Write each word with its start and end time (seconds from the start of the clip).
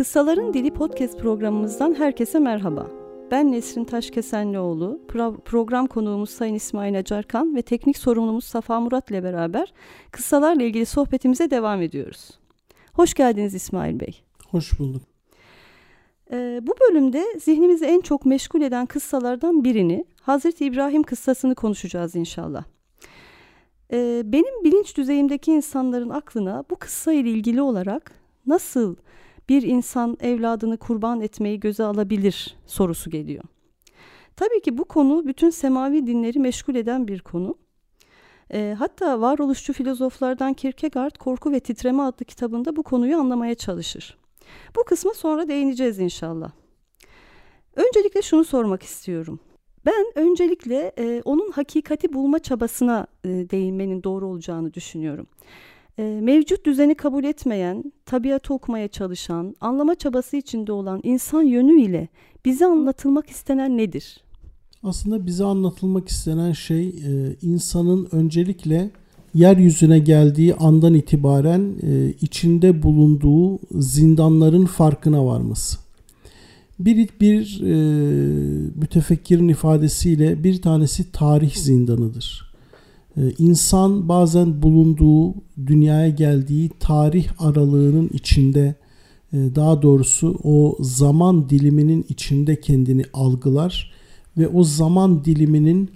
Kıssaların 0.00 0.54
Dili 0.54 0.70
podcast 0.70 1.18
programımızdan 1.18 1.94
herkese 1.94 2.38
merhaba. 2.38 2.90
Ben 3.30 3.52
Nesrin 3.52 3.84
Taşkesenlioğlu, 3.84 5.00
pro- 5.08 5.40
program 5.40 5.86
konuğumuz 5.86 6.30
Sayın 6.30 6.54
İsmail 6.54 6.98
Acarkan 6.98 7.56
ve 7.56 7.62
teknik 7.62 7.98
sorumlumuz 7.98 8.44
Safa 8.44 8.80
Murat 8.80 9.10
ile 9.10 9.22
beraber 9.22 9.72
kıssalarla 10.10 10.62
ilgili 10.62 10.86
sohbetimize 10.86 11.50
devam 11.50 11.82
ediyoruz. 11.82 12.30
Hoş 12.92 13.14
geldiniz 13.14 13.54
İsmail 13.54 14.00
Bey. 14.00 14.22
Hoş 14.50 14.78
bulduk. 14.78 15.02
Ee, 16.32 16.60
bu 16.62 16.74
bölümde 16.80 17.24
zihnimizi 17.40 17.84
en 17.84 18.00
çok 18.00 18.26
meşgul 18.26 18.60
eden 18.60 18.86
kıssalardan 18.86 19.64
birini, 19.64 20.04
Hazreti 20.20 20.64
İbrahim 20.64 21.02
kıssasını 21.02 21.54
konuşacağız 21.54 22.14
inşallah. 22.14 22.64
Ee, 23.92 24.22
benim 24.24 24.64
bilinç 24.64 24.96
düzeyimdeki 24.96 25.52
insanların 25.52 26.10
aklına 26.10 26.64
bu 26.70 26.76
kıssa 26.76 27.12
ile 27.12 27.30
ilgili 27.30 27.62
olarak 27.62 28.12
nasıl 28.46 28.96
bir 29.50 29.62
insan 29.62 30.16
evladını 30.20 30.76
kurban 30.76 31.20
etmeyi 31.20 31.60
göze 31.60 31.84
alabilir 31.84 32.56
sorusu 32.66 33.10
geliyor. 33.10 33.44
Tabii 34.36 34.60
ki 34.60 34.78
bu 34.78 34.84
konu 34.84 35.26
bütün 35.26 35.50
semavi 35.50 36.06
dinleri 36.06 36.38
meşgul 36.38 36.74
eden 36.74 37.08
bir 37.08 37.20
konu. 37.20 37.54
E, 38.52 38.76
hatta 38.78 39.20
varoluşçu 39.20 39.72
filozoflardan 39.72 40.54
Kierkegaard 40.54 41.16
Korku 41.16 41.52
ve 41.52 41.60
Titreme 41.60 42.02
adlı 42.02 42.24
kitabında 42.24 42.76
bu 42.76 42.82
konuyu 42.82 43.16
anlamaya 43.16 43.54
çalışır. 43.54 44.18
Bu 44.76 44.84
kısma 44.84 45.14
sonra 45.14 45.48
değineceğiz 45.48 45.98
inşallah. 45.98 46.50
Öncelikle 47.76 48.22
şunu 48.22 48.44
sormak 48.44 48.82
istiyorum. 48.82 49.40
Ben 49.86 50.04
öncelikle 50.14 50.92
e, 50.98 51.22
onun 51.24 51.50
hakikati 51.50 52.12
bulma 52.12 52.38
çabasına 52.38 53.06
e, 53.24 53.28
değinmenin 53.28 54.02
doğru 54.02 54.26
olacağını 54.26 54.74
düşünüyorum. 54.74 55.26
E, 56.00 56.20
mevcut 56.20 56.66
düzeni 56.66 56.94
kabul 56.94 57.24
etmeyen, 57.24 57.92
tabiatı 58.06 58.54
okumaya 58.54 58.88
çalışan, 58.88 59.54
anlama 59.60 59.94
çabası 59.94 60.36
içinde 60.36 60.72
olan 60.72 61.00
insan 61.02 61.42
yönüyle 61.42 62.08
bize 62.44 62.66
anlatılmak 62.66 63.30
istenen 63.30 63.78
nedir? 63.78 64.20
Aslında 64.82 65.26
bize 65.26 65.44
anlatılmak 65.44 66.08
istenen 66.08 66.52
şey 66.52 66.88
e, 66.88 67.36
insanın 67.42 68.08
öncelikle 68.12 68.90
yeryüzüne 69.34 69.98
geldiği 69.98 70.54
andan 70.54 70.94
itibaren 70.94 71.74
e, 71.82 72.14
içinde 72.20 72.82
bulunduğu 72.82 73.58
zindanların 73.72 74.66
farkına 74.66 75.26
varması. 75.26 75.78
Bir, 76.78 77.08
bir 77.20 77.60
e, 77.60 77.74
mütefekkirin 78.74 79.48
ifadesiyle 79.48 80.44
bir 80.44 80.62
tanesi 80.62 81.12
tarih 81.12 81.54
zindanıdır. 81.56 82.49
E, 83.16 83.20
insan 83.38 84.08
bazen 84.08 84.62
bulunduğu, 84.62 85.34
dünyaya 85.66 86.08
geldiği 86.08 86.70
tarih 86.80 87.28
aralığının 87.38 88.10
içinde, 88.12 88.74
e, 89.32 89.36
daha 89.54 89.82
doğrusu 89.82 90.38
o 90.44 90.76
zaman 90.80 91.48
diliminin 91.48 92.06
içinde 92.08 92.60
kendini 92.60 93.04
algılar 93.12 93.92
ve 94.38 94.48
o 94.48 94.64
zaman 94.64 95.24
diliminin 95.24 95.90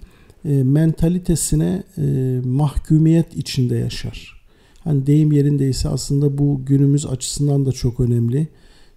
e, 0.45 0.63
mentalitesine 0.63 1.83
e, 1.97 2.01
mahkumiyet 2.45 3.37
içinde 3.37 3.75
yaşar. 3.75 4.41
Hani 4.83 5.07
deyim 5.07 5.31
yerindeyse 5.31 5.89
aslında 5.89 6.37
bu 6.37 6.61
günümüz 6.65 7.05
açısından 7.05 7.65
da 7.65 7.71
çok 7.71 7.99
önemli. 7.99 8.47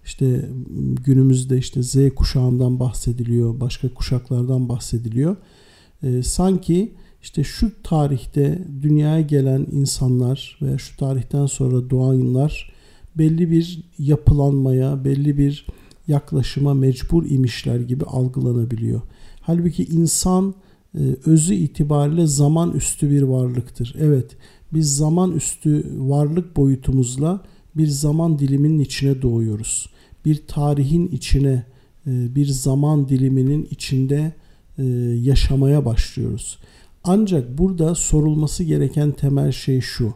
İşte 0.05 0.49
günümüzde 1.05 1.57
işte 1.57 1.83
Z 1.83 1.95
kuşağından 2.15 2.79
bahsediliyor, 2.79 3.59
başka 3.59 3.93
kuşaklardan 3.93 4.69
bahsediliyor. 4.69 5.35
E, 6.03 6.23
sanki 6.23 6.91
işte 7.21 7.43
şu 7.43 7.71
tarihte 7.83 8.59
dünyaya 8.81 9.21
gelen 9.21 9.67
insanlar 9.71 10.57
veya 10.61 10.77
şu 10.77 10.97
tarihten 10.97 11.45
sonra 11.45 11.89
doğanlar 11.89 12.73
belli 13.15 13.51
bir 13.51 13.83
yapılanmaya, 13.99 15.05
belli 15.05 15.37
bir 15.37 15.65
yaklaşıma 16.07 16.73
mecbur 16.73 17.25
imişler 17.25 17.79
gibi 17.79 18.05
algılanabiliyor. 18.05 19.01
Halbuki 19.41 19.83
insan 19.83 20.55
e, 20.95 21.01
özü 21.25 21.53
itibariyle 21.53 22.27
zaman 22.27 22.71
üstü 22.71 23.09
bir 23.09 23.21
varlıktır. 23.21 23.95
Evet 23.99 24.37
biz 24.73 24.95
zaman 24.95 25.31
üstü 25.31 25.85
varlık 25.97 26.57
boyutumuzla 26.57 27.41
bir 27.75 27.87
zaman 27.87 28.39
diliminin 28.39 28.79
içine 28.79 29.21
doğuyoruz. 29.21 29.89
Bir 30.25 30.47
tarihin 30.47 31.07
içine, 31.07 31.63
e, 32.07 32.35
bir 32.35 32.45
zaman 32.45 33.09
diliminin 33.09 33.67
içinde 33.71 34.33
e, 34.77 34.83
yaşamaya 35.23 35.85
başlıyoruz. 35.85 36.57
Ancak 37.03 37.57
burada 37.57 37.95
sorulması 37.95 38.63
gereken 38.63 39.11
temel 39.11 39.51
şey 39.51 39.81
şu. 39.81 40.13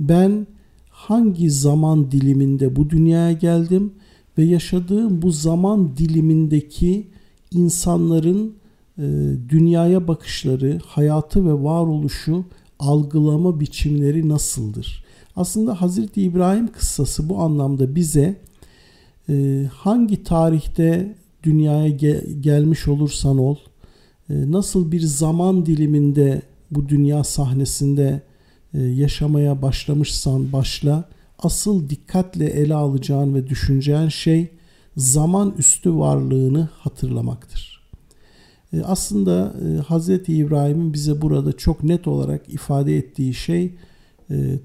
Ben 0.00 0.46
hangi 0.90 1.50
zaman 1.50 2.10
diliminde 2.10 2.76
bu 2.76 2.90
dünyaya 2.90 3.32
geldim 3.32 3.92
ve 4.38 4.44
yaşadığım 4.44 5.22
bu 5.22 5.30
zaman 5.30 5.96
dilimindeki 5.96 7.06
insanların 7.50 8.54
e, 8.98 9.02
dünyaya 9.48 10.08
bakışları, 10.08 10.78
hayatı 10.86 11.46
ve 11.46 11.62
varoluşu 11.64 12.44
algılama 12.78 13.60
biçimleri 13.60 14.28
nasıldır? 14.28 15.04
Aslında 15.36 15.80
Hazreti 15.80 16.22
İbrahim 16.22 16.72
kıssası 16.72 17.28
bu 17.28 17.38
anlamda 17.38 17.94
bize 17.94 18.40
e, 19.28 19.64
hangi 19.72 20.22
tarihte 20.22 21.16
dünyaya 21.42 21.88
ge- 21.88 22.40
gelmiş 22.40 22.88
olursan 22.88 23.38
ol, 23.38 23.56
nasıl 24.28 24.92
bir 24.92 25.00
zaman 25.00 25.66
diliminde 25.66 26.42
bu 26.70 26.88
dünya 26.88 27.24
sahnesinde 27.24 28.22
e, 28.74 28.82
yaşamaya 28.82 29.62
başlamışsan 29.62 30.52
başla, 30.52 31.04
asıl 31.38 31.88
dikkatle 31.88 32.46
ele 32.46 32.74
alacağın 32.74 33.34
ve 33.34 33.48
düşüneceğin 33.48 34.08
şey 34.08 34.50
zaman 34.96 35.54
üstü 35.58 35.94
varlığını 35.94 36.68
hatırlamaktır. 36.78 37.82
E, 38.72 38.82
aslında 38.82 39.54
Hazreti 39.86 40.34
İbrahim'in 40.34 40.92
bize 40.92 41.22
burada 41.22 41.52
çok 41.52 41.82
net 41.82 42.08
olarak 42.08 42.48
ifade 42.48 42.96
ettiği 42.96 43.34
şey 43.34 43.74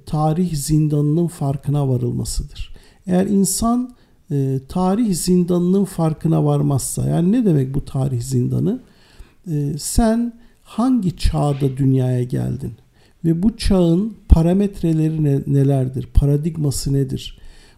tarih 0.05 0.55
zindanının 0.55 1.27
farkına 1.27 1.89
varılmasıdır. 1.89 2.75
Eğer 3.07 3.25
insan 3.25 3.95
tarih 4.67 5.15
zindanının 5.15 5.85
farkına 5.85 6.45
varmazsa 6.45 7.09
yani 7.09 7.31
ne 7.31 7.45
demek 7.45 7.73
bu 7.73 7.85
tarih 7.85 8.21
zindanı? 8.21 8.81
Sen 9.77 10.33
hangi 10.63 11.17
çağda 11.17 11.77
dünyaya 11.77 12.23
geldin? 12.23 12.73
Ve 13.25 13.43
bu 13.43 13.57
çağın 13.57 14.13
parametreleri 14.29 15.23
ne, 15.23 15.41
nelerdir? 15.47 16.07
Paradigması 16.13 16.93
nedir? 16.93 17.37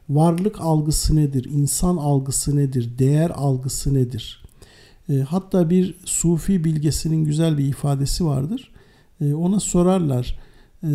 Varlık 0.09 0.61
algısı 0.61 1.15
nedir? 1.15 1.45
İnsan 1.51 1.97
algısı 1.97 2.55
nedir? 2.55 2.89
Değer 2.99 3.29
algısı 3.29 3.93
nedir? 3.93 4.43
E, 5.09 5.17
hatta 5.17 5.69
bir 5.69 5.95
sufi 6.05 6.63
bilgesinin 6.63 7.25
güzel 7.25 7.57
bir 7.57 7.65
ifadesi 7.65 8.25
vardır. 8.25 8.71
E, 9.21 9.33
ona 9.33 9.59
sorarlar 9.59 10.39
e, 10.83 10.89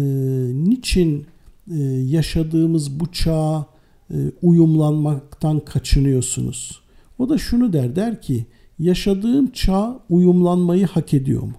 niçin 0.53 1.27
e, 1.71 1.79
yaşadığımız 1.85 3.01
bu 3.01 3.13
çağa 3.13 3.67
e, 4.11 4.17
uyumlanmaktan 4.43 5.61
kaçınıyorsunuz? 5.61 6.81
O 7.19 7.29
da 7.29 7.39
şunu 7.39 7.73
der, 7.73 7.97
der 7.97 8.23
ki 8.23 8.47
yaşadığım 8.79 9.51
çağ 9.51 10.01
uyumlanmayı 10.11 10.87
hak 10.87 11.15
ediyor 11.15 11.43
mu? 11.43 11.55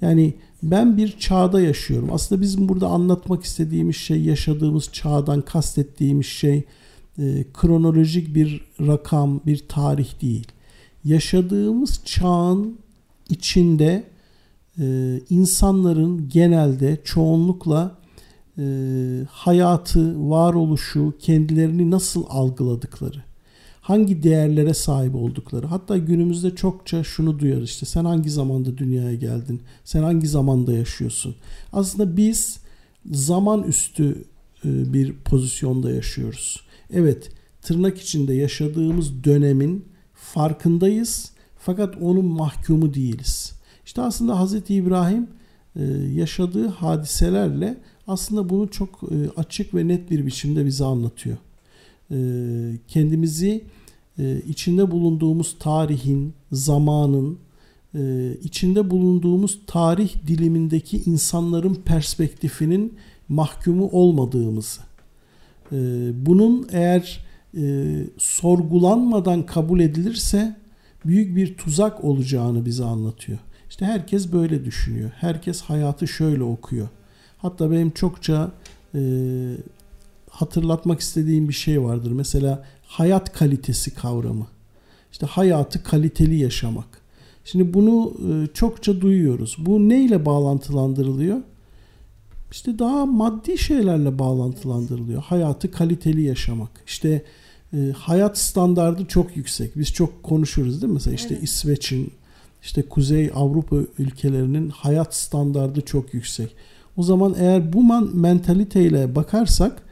Yani 0.00 0.34
ben 0.62 0.96
bir 0.96 1.18
çağda 1.18 1.60
yaşıyorum. 1.60 2.08
Aslında 2.12 2.40
bizim 2.40 2.68
burada 2.68 2.88
anlatmak 2.88 3.44
istediğimiz 3.44 3.96
şey 3.96 4.22
yaşadığımız 4.22 4.88
çağdan 4.92 5.40
kastettiğimiz 5.40 6.26
şey 6.26 6.64
e, 7.18 7.44
kronolojik 7.54 8.34
bir 8.34 8.60
rakam, 8.80 9.40
bir 9.46 9.68
tarih 9.68 10.22
değil. 10.22 10.46
Yaşadığımız 11.04 12.00
çağın 12.04 12.78
içinde 13.28 14.04
e, 14.78 15.18
insanların 15.30 16.28
genelde 16.28 17.00
çoğunlukla 17.04 17.98
e, 18.58 18.64
hayatı, 19.30 20.30
varoluşu, 20.30 21.14
kendilerini 21.18 21.90
nasıl 21.90 22.24
algıladıkları 22.28 23.31
hangi 23.82 24.22
değerlere 24.22 24.74
sahip 24.74 25.14
oldukları. 25.14 25.66
Hatta 25.66 25.98
günümüzde 25.98 26.54
çokça 26.54 27.04
şunu 27.04 27.38
duyarız 27.38 27.68
işte 27.70 27.86
sen 27.86 28.04
hangi 28.04 28.30
zamanda 28.30 28.78
dünyaya 28.78 29.14
geldin? 29.14 29.62
Sen 29.84 30.02
hangi 30.02 30.28
zamanda 30.28 30.72
yaşıyorsun? 30.72 31.34
Aslında 31.72 32.16
biz 32.16 32.60
zaman 33.10 33.62
üstü 33.62 34.24
e, 34.64 34.92
bir 34.92 35.12
pozisyonda 35.12 35.90
yaşıyoruz. 35.90 36.60
Evet 36.92 37.30
tırnak 37.62 37.98
içinde 37.98 38.34
yaşadığımız 38.34 39.24
dönemin 39.24 39.84
farkındayız 40.14 41.32
fakat 41.58 41.96
onun 42.00 42.24
mahkumu 42.24 42.94
değiliz. 42.94 43.52
İşte 43.86 44.02
aslında 44.02 44.44
Hz. 44.44 44.54
İbrahim 44.68 45.26
e, 45.76 45.84
yaşadığı 46.14 46.68
hadiselerle 46.68 47.76
aslında 48.06 48.48
bunu 48.48 48.70
çok 48.70 49.00
e, 49.02 49.40
açık 49.40 49.74
ve 49.74 49.88
net 49.88 50.10
bir 50.10 50.26
biçimde 50.26 50.66
bize 50.66 50.84
anlatıyor. 50.84 51.36
E, 52.12 52.16
kendimizi 52.88 53.64
e, 54.18 54.40
içinde 54.48 54.90
bulunduğumuz 54.90 55.56
tarihin, 55.58 56.32
zamanın, 56.52 57.38
e, 57.94 58.32
içinde 58.42 58.90
bulunduğumuz 58.90 59.58
tarih 59.66 60.26
dilimindeki 60.26 61.02
insanların 61.06 61.74
perspektifinin 61.74 62.94
mahkumu 63.28 63.88
olmadığımızı, 63.88 64.80
bunun 66.26 66.66
eğer 66.72 67.24
sorgulanmadan 68.18 69.46
kabul 69.46 69.80
edilirse 69.80 70.56
büyük 71.04 71.36
bir 71.36 71.56
tuzak 71.56 72.04
olacağını 72.04 72.66
bize 72.66 72.84
anlatıyor. 72.84 73.38
İşte 73.70 73.84
herkes 73.84 74.32
böyle 74.32 74.64
düşünüyor. 74.64 75.10
Herkes 75.14 75.60
hayatı 75.60 76.08
şöyle 76.08 76.42
okuyor. 76.42 76.88
Hatta 77.38 77.70
benim 77.70 77.90
çokça 77.90 78.52
e, 78.94 79.00
hatırlatmak 80.32 81.00
istediğim 81.00 81.48
bir 81.48 81.54
şey 81.54 81.82
vardır. 81.82 82.12
Mesela 82.12 82.64
hayat 82.86 83.32
kalitesi 83.32 83.94
kavramı. 83.94 84.46
İşte 85.12 85.26
hayatı 85.26 85.82
kaliteli 85.82 86.38
yaşamak. 86.38 87.02
Şimdi 87.44 87.74
bunu 87.74 88.14
e, 88.28 88.54
çokça 88.54 89.00
duyuyoruz. 89.00 89.56
Bu 89.58 89.88
neyle 89.88 90.24
bağlantılandırılıyor? 90.26 91.38
İşte 92.50 92.78
daha 92.78 93.06
maddi 93.06 93.58
şeylerle 93.58 94.18
bağlantılandırılıyor. 94.18 95.22
Hayatı 95.22 95.70
kaliteli 95.70 96.22
yaşamak. 96.22 96.70
İşte 96.86 97.24
e, 97.72 97.92
hayat 97.96 98.38
standardı 98.38 99.04
çok 99.06 99.36
yüksek. 99.36 99.78
Biz 99.78 99.92
çok 99.92 100.22
konuşuruz 100.22 100.82
değil 100.82 100.90
mi? 100.90 100.94
Mesela 100.94 101.14
işte 101.14 101.34
evet. 101.34 101.42
İsveç'in, 101.42 102.12
işte 102.62 102.82
Kuzey 102.82 103.30
Avrupa 103.34 103.76
ülkelerinin 103.98 104.68
hayat 104.68 105.14
standardı 105.14 105.80
çok 105.80 106.14
yüksek. 106.14 106.54
O 106.96 107.02
zaman 107.02 107.34
eğer 107.38 107.72
bu 107.72 107.82
mentaliteyle 108.14 109.14
bakarsak 109.14 109.82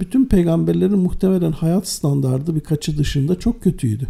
bütün 0.00 0.24
peygamberlerin 0.24 0.98
muhtemelen 0.98 1.52
hayat 1.52 1.88
standardı 1.88 2.54
birkaçı 2.54 2.98
dışında 2.98 3.38
çok 3.38 3.62
kötüydü. 3.62 4.06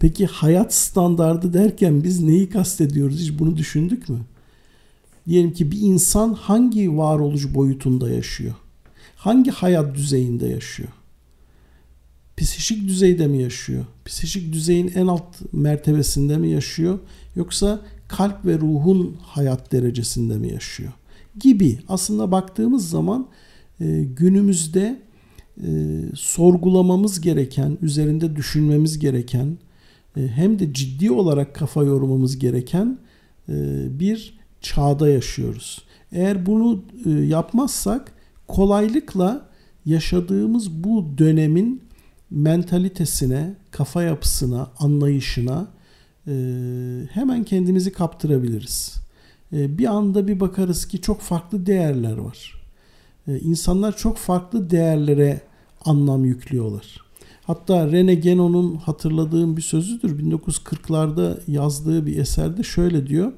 Peki 0.00 0.26
hayat 0.26 0.74
standardı 0.74 1.52
derken 1.52 2.04
biz 2.04 2.22
neyi 2.22 2.48
kastediyoruz? 2.48 3.20
Hiç 3.20 3.38
bunu 3.38 3.56
düşündük 3.56 4.08
mü? 4.08 4.18
Diyelim 5.28 5.52
ki 5.52 5.72
bir 5.72 5.80
insan 5.80 6.32
hangi 6.32 6.96
varoluş 6.96 7.54
boyutunda 7.54 8.10
yaşıyor? 8.10 8.54
Hangi 9.16 9.50
hayat 9.50 9.94
düzeyinde 9.94 10.46
yaşıyor? 10.46 10.88
Psişik 12.36 12.88
düzeyde 12.88 13.26
mi 13.26 13.42
yaşıyor? 13.42 13.84
Psişik 14.04 14.52
düzeyin 14.52 14.92
en 14.94 15.06
alt 15.06 15.52
mertebesinde 15.52 16.36
mi 16.36 16.48
yaşıyor? 16.48 16.98
Yoksa 17.36 17.80
kalp 18.08 18.44
ve 18.46 18.58
ruhun 18.58 19.16
hayat 19.22 19.72
derecesinde 19.72 20.38
mi 20.38 20.52
yaşıyor? 20.52 20.92
Gibi 21.40 21.78
aslında 21.88 22.32
baktığımız 22.32 22.90
zaman 22.90 23.28
günümüzde 24.16 24.98
e, 25.64 26.02
sorgulamamız 26.14 27.20
gereken, 27.20 27.78
üzerinde 27.82 28.36
düşünmemiz 28.36 28.98
gereken, 28.98 29.58
e, 30.16 30.28
hem 30.28 30.58
de 30.58 30.72
ciddi 30.72 31.10
olarak 31.10 31.54
kafa 31.54 31.84
yormamız 31.84 32.38
gereken 32.38 32.98
e, 33.48 33.86
bir 34.00 34.38
çağda 34.60 35.08
yaşıyoruz. 35.08 35.82
Eğer 36.12 36.46
bunu 36.46 36.84
yapmazsak 37.06 38.12
kolaylıkla 38.48 39.48
yaşadığımız 39.84 40.84
bu 40.84 41.18
dönemin 41.18 41.82
mentalitesine, 42.30 43.54
kafa 43.70 44.02
yapısına, 44.02 44.70
anlayışına 44.78 45.68
hemen 47.10 47.44
kendimizi 47.44 47.92
kaptırabiliriz. 47.92 48.94
Bir 49.52 49.86
anda 49.86 50.28
bir 50.28 50.40
bakarız 50.40 50.88
ki 50.88 51.00
çok 51.00 51.20
farklı 51.20 51.66
değerler 51.66 52.16
var. 52.16 52.57
İnsanlar 53.36 53.96
çok 53.96 54.16
farklı 54.16 54.70
değerlere 54.70 55.40
anlam 55.84 56.24
yüklüyorlar. 56.24 57.08
Hatta 57.44 57.92
Rene 57.92 58.14
Genon'un 58.14 58.76
hatırladığım 58.76 59.56
bir 59.56 59.62
sözüdür. 59.62 60.22
1940'larda 60.22 61.38
yazdığı 61.46 62.06
bir 62.06 62.18
eserde 62.18 62.62
şöyle 62.62 63.06
diyor. 63.06 63.32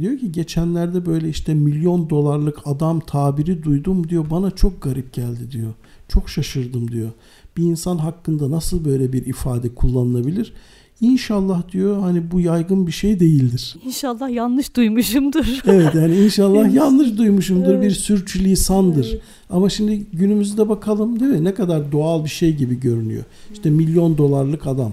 Diyor 0.00 0.18
ki 0.18 0.32
geçenlerde 0.32 1.06
böyle 1.06 1.28
işte 1.28 1.54
milyon 1.54 2.10
dolarlık 2.10 2.58
adam 2.64 3.00
tabiri 3.00 3.62
duydum 3.62 4.08
diyor. 4.08 4.30
Bana 4.30 4.50
çok 4.50 4.82
garip 4.82 5.12
geldi 5.12 5.50
diyor. 5.50 5.74
Çok 6.08 6.30
şaşırdım 6.30 6.90
diyor. 6.90 7.10
Bir 7.56 7.62
insan 7.62 7.98
hakkında 7.98 8.50
nasıl 8.50 8.84
böyle 8.84 9.12
bir 9.12 9.26
ifade 9.26 9.74
kullanılabilir? 9.74 10.52
İnşallah 11.00 11.72
diyor 11.72 12.00
hani 12.00 12.30
bu 12.30 12.40
yaygın 12.40 12.86
bir 12.86 12.92
şey 12.92 13.20
değildir. 13.20 13.76
İnşallah 13.84 14.30
yanlış 14.30 14.76
duymuşumdur. 14.76 15.60
evet 15.66 15.94
yani 15.94 16.16
inşallah 16.16 16.74
yanlış 16.74 17.18
duymuşumdur 17.18 17.74
evet. 17.74 17.84
bir 17.84 17.90
sürçülisandır. 17.90 19.10
Evet. 19.12 19.22
Ama 19.50 19.68
şimdi 19.68 20.06
günümüzde 20.12 20.68
bakalım 20.68 21.20
değil 21.20 21.32
mi 21.32 21.44
ne 21.44 21.54
kadar 21.54 21.92
doğal 21.92 22.24
bir 22.24 22.28
şey 22.28 22.56
gibi 22.56 22.80
görünüyor. 22.80 23.24
İşte 23.52 23.70
milyon 23.70 24.18
dolarlık 24.18 24.66
adam 24.66 24.92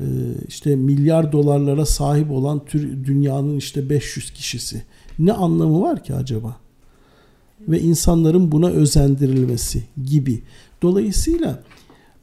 e, 0.00 0.06
işte 0.48 0.76
milyar 0.76 1.32
dolarlara 1.32 1.86
sahip 1.86 2.30
olan 2.30 2.64
tür 2.64 3.04
dünyanın 3.04 3.56
işte 3.56 3.90
500 3.90 4.30
kişisi. 4.30 4.82
Ne 5.18 5.32
anlamı 5.32 5.82
var 5.82 6.04
ki 6.04 6.14
acaba? 6.14 6.56
Ve 7.68 7.80
insanların 7.80 8.52
buna 8.52 8.68
özendirilmesi 8.68 9.82
gibi. 10.06 10.42
Dolayısıyla 10.82 11.62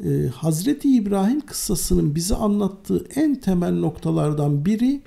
e, 0.05 0.27
Hazreti 0.27 0.95
İbrahim 0.95 1.41
kıssasının 1.41 2.15
bize 2.15 2.35
anlattığı 2.35 3.05
en 3.15 3.35
temel 3.35 3.73
noktalardan 3.73 4.65
biri 4.65 5.01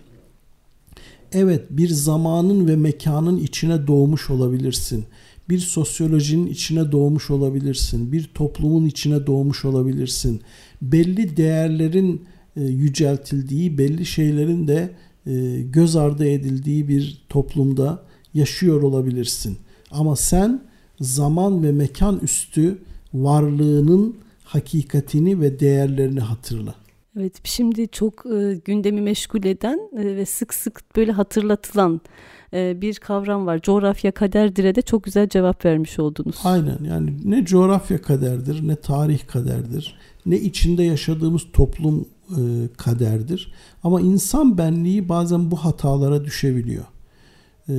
evet 1.33 1.65
bir 1.71 1.89
zamanın 1.89 2.69
ve 2.69 2.77
mekanın 2.77 3.37
içine 3.37 3.87
doğmuş 3.87 4.31
olabilirsin. 4.31 5.05
Bir 5.49 5.59
sosyolojinin 5.59 6.47
içine 6.47 6.93
doğmuş 6.93 7.31
olabilirsin. 7.31 8.13
Bir 8.13 8.31
toplumun 8.35 8.87
içine 8.87 9.27
doğmuş 9.27 9.65
olabilirsin. 9.65 10.41
Belli 10.83 11.37
değerlerin 11.37 12.23
e, 12.57 12.63
yüceltildiği, 12.63 13.79
belli 13.79 14.07
şeylerin 14.07 14.69
de 14.69 14.91
e, 15.27 15.63
göz 15.63 15.97
ardı 15.97 16.27
edildiği 16.27 16.89
bir 16.89 17.25
toplumda 17.29 18.03
yaşıyor 18.35 18.83
olabilirsin. 18.83 19.57
Ama 19.91 20.17
sen 20.17 20.63
zaman 21.01 21.63
ve 21.63 21.73
mekan 21.73 22.19
üstü 22.19 22.79
varlığının 23.15 24.17
hakikatini 24.55 25.41
ve 25.41 25.61
değerlerini 25.61 26.21
hatırla. 26.21 26.75
Evet 27.19 27.33
şimdi 27.45 27.89
çok 27.89 28.27
e, 28.27 28.61
gündemi 28.65 29.01
meşgul 29.01 29.45
eden 29.45 29.81
e, 29.97 30.17
ve 30.17 30.27
sık 30.27 30.55
sık 30.55 30.97
böyle 30.97 31.13
hatırlatılan 31.13 32.01
e, 32.53 32.81
bir 32.81 32.95
kavram 32.95 33.47
var. 33.47 33.61
Coğrafya 33.63 34.13
kaderdir'e 34.13 34.75
de 34.75 34.83
çok 34.83 35.05
güzel 35.05 35.29
cevap 35.29 35.65
vermiş 35.65 35.99
oldunuz. 35.99 36.37
Aynen 36.45 36.79
yani 36.85 37.15
ne 37.25 37.45
coğrafya 37.45 38.03
kaderdir 38.03 38.69
ne 38.69 38.77
tarih 38.77 39.27
kaderdir 39.27 39.97
ne 40.27 40.37
içinde 40.37 40.83
yaşadığımız 40.83 41.43
toplum 41.53 42.09
e, 42.31 42.41
kaderdir. 42.77 43.53
Ama 43.83 44.01
insan 44.01 44.59
benliği 44.59 45.09
bazen 45.09 45.51
bu 45.51 45.57
hatalara 45.57 46.25
düşebiliyor. 46.25 46.85
E, 47.69 47.75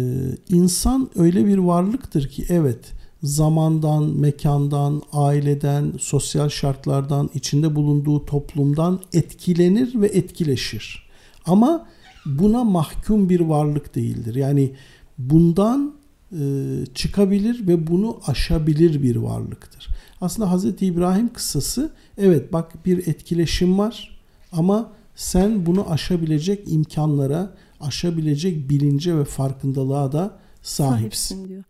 insan 0.49 1.09
öyle 1.15 1.45
bir 1.45 1.57
varlıktır 1.57 2.27
ki 2.27 2.45
evet 2.49 2.93
zamandan, 3.23 4.03
mekandan, 4.03 5.01
aileden, 5.13 5.93
sosyal 5.99 6.49
şartlardan, 6.49 7.29
içinde 7.33 7.75
bulunduğu 7.75 8.25
toplumdan 8.25 8.99
etkilenir 9.13 10.01
ve 10.01 10.07
etkileşir. 10.07 11.09
Ama 11.45 11.87
buna 12.25 12.63
mahkum 12.63 13.29
bir 13.29 13.39
varlık 13.39 13.95
değildir. 13.95 14.35
Yani 14.35 14.71
bundan 15.17 15.93
e, 16.31 16.45
çıkabilir 16.93 17.67
ve 17.67 17.87
bunu 17.87 18.19
aşabilir 18.27 19.03
bir 19.03 19.15
varlıktır. 19.15 19.87
Aslında 20.21 20.57
Hz. 20.57 20.65
İbrahim 20.65 21.33
kıssası 21.33 21.91
evet 22.17 22.53
bak 22.53 22.85
bir 22.85 23.07
etkileşim 23.07 23.77
var 23.79 24.19
ama 24.51 24.91
sen 25.15 25.65
bunu 25.65 25.91
aşabilecek 25.91 26.71
imkanlara, 26.71 27.55
aşabilecek 27.81 28.69
bilince 28.69 29.17
ve 29.17 29.25
farkındalığa 29.25 30.11
da 30.11 30.39
sahipsin. 30.61 30.95
sahipsin 30.95 31.49
diyor. 31.49 31.63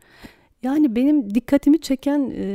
Yani 0.63 0.95
benim 0.95 1.35
dikkatimi 1.35 1.81
çeken 1.81 2.31
e, 2.35 2.45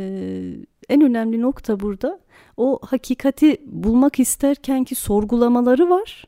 en 0.89 1.01
önemli 1.01 1.41
nokta 1.41 1.81
burada 1.81 2.21
o 2.57 2.79
hakikati 2.83 3.57
bulmak 3.67 4.21
isterken 4.21 4.85
ki 4.85 4.95
sorgulamaları 4.95 5.91
var. 5.91 6.25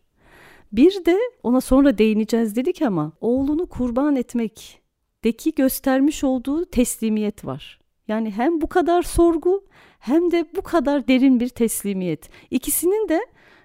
Bir 0.72 1.04
de 1.04 1.18
ona 1.42 1.60
sonra 1.60 1.98
değineceğiz 1.98 2.56
dedik 2.56 2.82
ama 2.82 3.12
oğlunu 3.20 3.66
kurban 3.66 4.16
etmekteki 4.16 5.54
göstermiş 5.54 6.24
olduğu 6.24 6.64
teslimiyet 6.64 7.44
var. 7.44 7.80
Yani 8.08 8.30
hem 8.30 8.60
bu 8.60 8.66
kadar 8.66 9.02
sorgu 9.02 9.64
hem 9.98 10.30
de 10.30 10.44
bu 10.56 10.62
kadar 10.62 11.08
derin 11.08 11.40
bir 11.40 11.48
teslimiyet. 11.48 12.30
İkisinin 12.50 13.08
de 13.08 13.20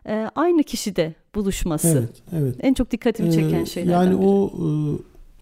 e, 0.07 0.29
aynı 0.35 0.63
kişide 0.63 1.13
buluşması. 1.35 1.87
Evet, 1.87 2.23
evet. 2.33 2.55
En 2.59 2.73
çok 2.73 2.91
dikkatimi 2.91 3.31
çeken 3.31 3.61
ee, 3.61 3.65
şeylerden 3.65 4.03
Yani 4.03 4.19
biri. 4.19 4.27
o 4.27 4.47
e, 4.47 4.67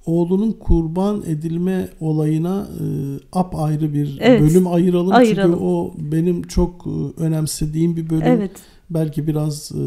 oğlunun 0.06 0.52
kurban 0.52 1.24
edilme 1.28 1.90
olayına 2.00 2.68
e, 2.80 2.86
apayrı 3.32 3.94
bir 3.94 4.18
evet, 4.22 4.42
bölüm 4.42 4.68
ayıralım. 4.68 5.14
ayıralım. 5.14 5.52
Çünkü 5.52 5.66
o 5.66 5.94
benim 5.98 6.42
çok 6.42 6.88
e, 6.88 7.22
önemsediğim 7.22 7.96
bir 7.96 8.10
bölüm. 8.10 8.24
Evet. 8.26 8.52
Belki 8.90 9.28
biraz 9.28 9.72
e, 9.72 9.78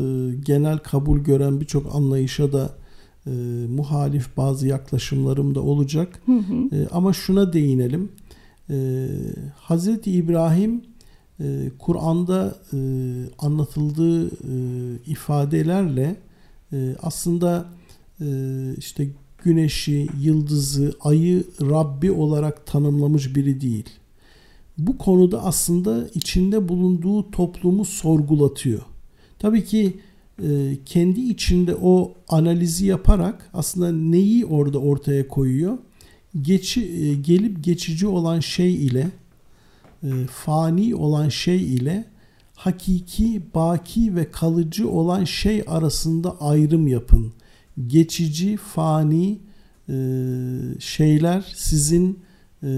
genel 0.45 0.79
kabul 0.79 1.19
gören 1.19 1.61
birçok 1.61 1.95
anlayışa 1.95 2.53
da 2.53 2.71
e, 3.27 3.31
muhalif 3.77 4.37
bazı 4.37 4.67
yaklaşımlarım 4.67 5.55
da 5.55 5.61
olacak. 5.61 6.21
Hı 6.27 6.33
hı. 6.33 6.77
E, 6.77 6.89
ama 6.93 7.13
şuna 7.13 7.53
değinelim. 7.53 8.09
E, 8.71 9.07
Hazreti 9.57 10.13
İbrahim 10.13 10.83
e, 11.41 11.71
Kur'an'da 11.79 12.55
e, 12.73 12.79
anlatıldığı 13.39 14.27
e, 14.27 14.55
ifadelerle 15.07 16.17
e, 16.73 16.97
aslında 17.03 17.67
e, 18.21 18.27
işte 18.79 19.09
güneşi, 19.45 20.09
yıldızı, 20.21 20.95
ayı 21.01 21.45
Rabbi 21.61 22.13
olarak 22.13 22.67
tanımlamış 22.67 23.37
biri 23.37 23.61
değil. 23.61 23.85
bu 24.79 24.99
konuda 24.99 25.45
aslında 25.45 26.09
içinde 26.15 26.69
bulunduğu 26.69 27.31
toplumu 27.31 27.85
sorgulatıyor. 27.85 28.81
Tabii 29.39 29.65
ki 29.65 29.97
e, 30.43 30.77
kendi 30.87 31.21
içinde 31.21 31.75
o 31.83 32.13
analizi 32.29 32.87
yaparak 32.87 33.51
aslında 33.55 33.93
neyi 33.93 34.47
orada 34.47 34.79
ortaya 34.79 35.29
koyuyor? 35.29 35.79
Geçi, 36.43 36.81
e, 36.83 37.15
gelip 37.15 37.65
geçici 37.65 38.07
olan 38.07 38.41
şey 38.41 38.87
ile 38.87 39.07
e, 40.03 40.09
fani 40.31 40.95
olan 40.95 41.29
şey 41.29 41.75
ile 41.75 42.05
hakiki, 42.55 43.43
baki 43.55 44.17
ve 44.17 44.31
kalıcı 44.31 44.91
olan 44.91 45.25
şey 45.25 45.65
arasında 45.67 46.41
ayrım 46.41 46.89
yapın. 46.89 47.33
Geçici, 47.87 48.57
fani 48.57 49.39
e, 49.89 49.95
şeyler 50.79 51.53
sizin 51.57 52.19
e, 52.63 52.69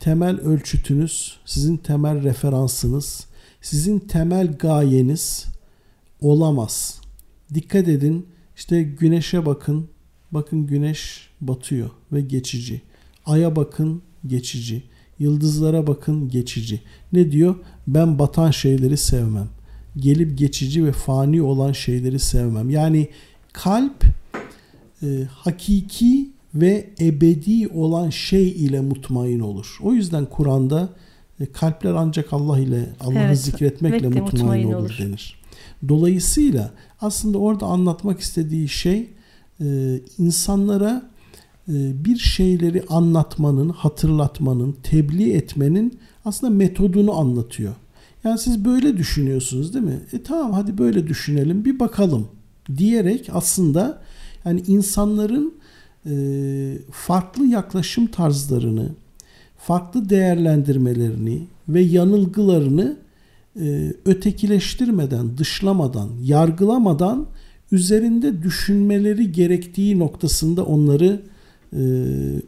temel 0.00 0.40
ölçütünüz, 0.40 1.36
sizin 1.44 1.76
temel 1.76 2.22
referansınız, 2.22 3.26
sizin 3.60 3.98
temel 3.98 4.56
gayeniz 4.58 5.46
olamaz. 6.20 7.00
Dikkat 7.54 7.88
edin 7.88 8.26
işte 8.56 8.82
güneşe 8.82 9.46
bakın. 9.46 9.88
Bakın 10.32 10.66
güneş 10.66 11.28
batıyor 11.40 11.90
ve 12.12 12.20
geçici. 12.20 12.82
Aya 13.26 13.56
bakın 13.56 14.02
geçici. 14.26 14.82
Yıldızlara 15.18 15.86
bakın 15.86 16.28
geçici. 16.28 16.80
Ne 17.12 17.32
diyor? 17.32 17.54
Ben 17.86 18.18
batan 18.18 18.50
şeyleri 18.50 18.96
sevmem. 18.96 19.48
Gelip 19.96 20.38
geçici 20.38 20.84
ve 20.84 20.92
fani 20.92 21.42
olan 21.42 21.72
şeyleri 21.72 22.18
sevmem. 22.18 22.70
Yani 22.70 23.08
kalp 23.52 24.04
e, 25.02 25.06
hakiki 25.30 26.30
ve 26.54 26.90
ebedi 27.00 27.68
olan 27.68 28.10
şey 28.10 28.48
ile 28.48 28.80
mutmain 28.80 29.40
olur. 29.40 29.78
O 29.82 29.92
yüzden 29.92 30.26
Kur'an'da 30.26 30.88
e, 31.40 31.46
kalpler 31.46 31.94
ancak 31.94 32.32
Allah 32.32 32.58
ile 32.58 32.88
Allah'ı 33.00 33.18
evet, 33.18 33.38
zikretmekle 33.38 34.08
mutmain, 34.08 34.24
mutmain 34.24 34.66
olur, 34.66 34.76
olur 34.76 34.98
denir. 34.98 35.42
Dolayısıyla 35.88 36.70
aslında 37.00 37.38
orada 37.38 37.66
anlatmak 37.66 38.20
istediği 38.20 38.68
şey 38.68 39.10
e, 39.60 39.98
insanlara 40.18 41.10
e, 41.68 42.04
bir 42.04 42.16
şeyleri 42.16 42.84
anlatmanın, 42.88 43.68
hatırlatmanın, 43.68 44.76
tebliğ 44.82 45.32
etmenin 45.32 45.98
aslında 46.24 46.52
metodunu 46.52 47.18
anlatıyor. 47.18 47.74
Yani 48.24 48.38
siz 48.38 48.64
böyle 48.64 48.96
düşünüyorsunuz 48.96 49.74
değil 49.74 49.84
mi? 49.84 50.00
E 50.12 50.22
tamam 50.22 50.52
hadi 50.52 50.78
böyle 50.78 51.06
düşünelim 51.06 51.64
bir 51.64 51.80
bakalım 51.80 52.28
diyerek 52.76 53.30
aslında 53.32 54.02
yani 54.44 54.62
insanların 54.66 55.54
e, 56.06 56.14
farklı 56.90 57.46
yaklaşım 57.46 58.06
tarzlarını, 58.06 58.88
farklı 59.58 60.08
değerlendirmelerini 60.08 61.46
ve 61.68 61.80
yanılgılarını 61.80 62.96
e, 63.60 63.92
ötekileştirmeden, 64.04 65.38
dışlamadan, 65.38 66.08
yargılamadan 66.22 67.26
üzerinde 67.72 68.42
düşünmeleri 68.42 69.32
gerektiği 69.32 69.98
noktasında 69.98 70.64
onları 70.64 71.22
e, 71.76 71.82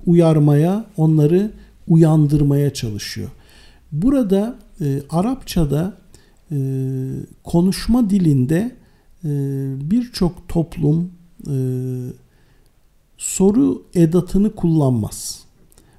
uyarmaya, 0.07 0.85
onları 0.97 1.51
uyandırmaya 1.89 2.73
çalışıyor. 2.73 3.29
Burada 3.93 4.59
e, 4.81 5.01
Arapçada 5.11 5.97
e, 6.53 6.57
konuşma 7.45 8.11
dilinde 8.11 8.77
birçok 9.91 10.49
toplum 10.49 11.11
e, 11.51 11.57
soru 13.19 13.83
edatını 13.95 14.55
kullanmaz. 14.55 15.45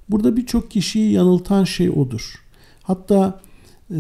Burada 0.09 0.37
birçok 0.37 0.71
kişiyi 0.71 1.11
yanıltan 1.11 1.63
şey 1.63 1.89
odur. 1.89 2.43
Hatta 2.83 3.41
e, 3.91 3.99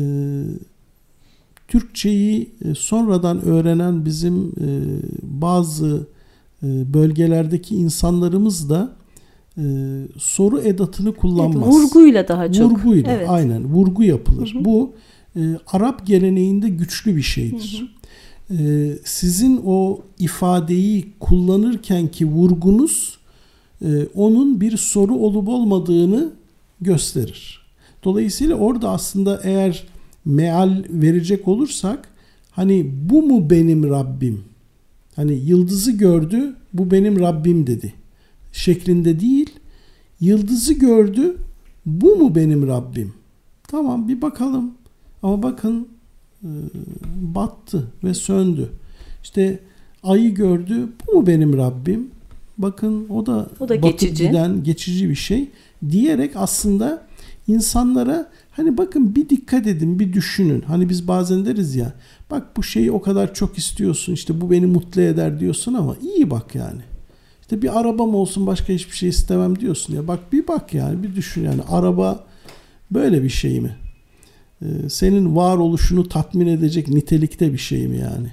Türkçeyi 1.67 2.49
e, 2.65 2.75
sonradan 2.75 3.41
öğrenen 3.41 4.05
bizim 4.05 4.47
e, 4.47 4.67
bazı 5.21 6.07
e, 6.63 6.93
bölgelerdeki 6.93 7.75
insanlarımız 7.75 8.69
da 8.69 8.95
soru 10.17 10.59
edatını 10.61 11.15
kullanmaz. 11.15 11.55
Evet, 11.55 11.67
vurguyla 11.67 12.27
daha 12.27 12.51
çok. 12.51 12.71
Vurguyla 12.71 13.11
evet. 13.11 13.29
aynen 13.29 13.65
vurgu 13.65 14.03
yapılır. 14.03 14.53
Hı 14.53 14.59
hı. 14.59 14.65
Bu 14.65 14.93
Arap 15.67 16.07
geleneğinde 16.07 16.69
güçlü 16.69 17.15
bir 17.15 17.21
şeydir. 17.21 17.77
Hı 17.79 17.83
hı. 17.83 17.89
Sizin 19.03 19.61
o 19.65 20.01
ifadeyi 20.19 21.13
kullanırken 21.19 22.07
ki 22.07 22.25
vurgunuz 22.25 23.17
onun 24.15 24.61
bir 24.61 24.77
soru 24.77 25.15
olup 25.15 25.47
olmadığını 25.47 26.31
gösterir. 26.81 27.65
Dolayısıyla 28.03 28.55
orada 28.55 28.89
aslında 28.89 29.41
eğer 29.43 29.87
meal 30.25 30.83
verecek 30.89 31.47
olursak 31.47 32.09
hani 32.51 32.91
bu 33.09 33.21
mu 33.23 33.49
benim 33.49 33.89
Rabbim? 33.89 34.43
Hani 35.15 35.33
yıldızı 35.33 35.91
gördü 35.91 36.55
bu 36.73 36.91
benim 36.91 37.19
Rabbim 37.19 37.67
dedi. 37.67 37.93
Şeklinde 38.53 39.19
değil. 39.19 39.49
Yıldızı 40.21 40.73
gördü 40.73 41.37
bu 41.85 42.15
mu 42.15 42.35
benim 42.35 42.67
Rabbim? 42.67 43.13
Tamam 43.67 44.07
bir 44.07 44.21
bakalım. 44.21 44.71
Ama 45.23 45.43
bakın 45.43 45.81
e, 45.81 45.94
battı 47.21 47.87
ve 48.03 48.13
söndü. 48.13 48.69
İşte 49.23 49.59
ayı 50.03 50.33
gördü 50.33 50.89
bu 51.07 51.19
mu 51.19 51.27
benim 51.27 51.57
Rabbim? 51.57 52.07
Bakın 52.57 53.09
o 53.09 53.25
da, 53.25 53.49
o 53.59 53.69
da 53.69 53.75
geçici. 53.75 54.27
giden 54.27 54.63
geçici 54.63 55.09
bir 55.09 55.15
şey 55.15 55.49
diyerek 55.89 56.31
aslında 56.35 57.07
insanlara 57.47 58.31
Hani 58.55 58.77
bakın 58.77 59.15
bir 59.15 59.29
dikkat 59.29 59.67
edin, 59.67 59.99
bir 59.99 60.13
düşünün. 60.13 60.61
Hani 60.61 60.89
biz 60.89 61.07
bazen 61.07 61.45
deriz 61.45 61.75
ya, 61.75 61.93
bak 62.31 62.57
bu 62.57 62.63
şeyi 62.63 62.91
o 62.91 63.01
kadar 63.01 63.33
çok 63.33 63.57
istiyorsun, 63.57 64.13
işte 64.13 64.41
bu 64.41 64.51
beni 64.51 64.65
mutlu 64.65 65.01
eder 65.01 65.39
diyorsun 65.39 65.73
ama 65.73 65.95
iyi 66.01 66.29
bak 66.29 66.55
yani. 66.55 66.81
İşte 67.41 67.61
bir 67.61 67.79
arabam 67.79 68.15
olsun 68.15 68.47
başka 68.47 68.73
hiçbir 68.73 68.95
şey 68.95 69.09
istemem 69.09 69.59
diyorsun 69.59 69.95
ya. 69.95 70.07
Bak 70.07 70.33
bir 70.33 70.47
bak 70.47 70.73
yani 70.73 71.03
bir 71.03 71.15
düşün 71.15 71.43
yani 71.43 71.61
araba 71.69 72.25
böyle 72.91 73.23
bir 73.23 73.29
şey 73.29 73.61
mi? 73.61 73.75
Ee, 74.65 74.89
senin 74.89 75.35
varoluşunu 75.35 76.09
tatmin 76.09 76.47
edecek 76.47 76.87
nitelikte 76.87 77.53
bir 77.53 77.57
şey 77.57 77.87
mi 77.87 77.97
yani? 77.97 78.27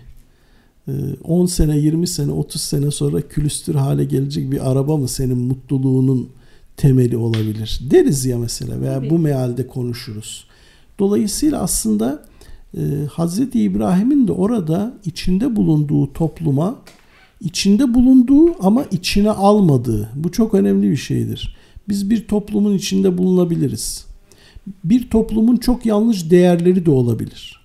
10 1.24 1.44
ee, 1.44 1.48
sene, 1.48 1.78
20 1.78 2.06
sene, 2.06 2.32
30 2.32 2.62
sene 2.62 2.90
sonra 2.90 3.20
külüstür 3.20 3.74
hale 3.74 4.04
gelecek 4.04 4.52
bir 4.52 4.70
araba 4.70 4.96
mı 4.96 5.08
senin 5.08 5.38
mutluluğunun 5.38 6.28
temeli 6.76 7.16
olabilir 7.16 7.80
deriz 7.90 8.24
ya 8.24 8.38
mesela 8.38 8.80
veya 8.80 8.94
Tabii. 8.94 9.10
bu 9.10 9.18
mealde 9.18 9.66
konuşuruz. 9.66 10.46
Dolayısıyla 10.98 11.62
aslında 11.62 12.24
e, 12.76 12.80
Hazreti 13.10 13.60
İbrahim'in 13.60 14.28
de 14.28 14.32
orada 14.32 14.94
içinde 15.04 15.56
bulunduğu 15.56 16.12
topluma 16.12 16.78
içinde 17.40 17.94
bulunduğu 17.94 18.66
ama 18.66 18.84
içine 18.84 19.30
almadığı 19.30 20.08
bu 20.14 20.32
çok 20.32 20.54
önemli 20.54 20.90
bir 20.90 20.96
şeydir. 20.96 21.56
Biz 21.88 22.10
bir 22.10 22.28
toplumun 22.28 22.74
içinde 22.74 23.18
bulunabiliriz. 23.18 24.11
Bir 24.84 25.10
toplumun 25.10 25.56
çok 25.56 25.86
yanlış 25.86 26.30
değerleri 26.30 26.86
de 26.86 26.90
olabilir. 26.90 27.60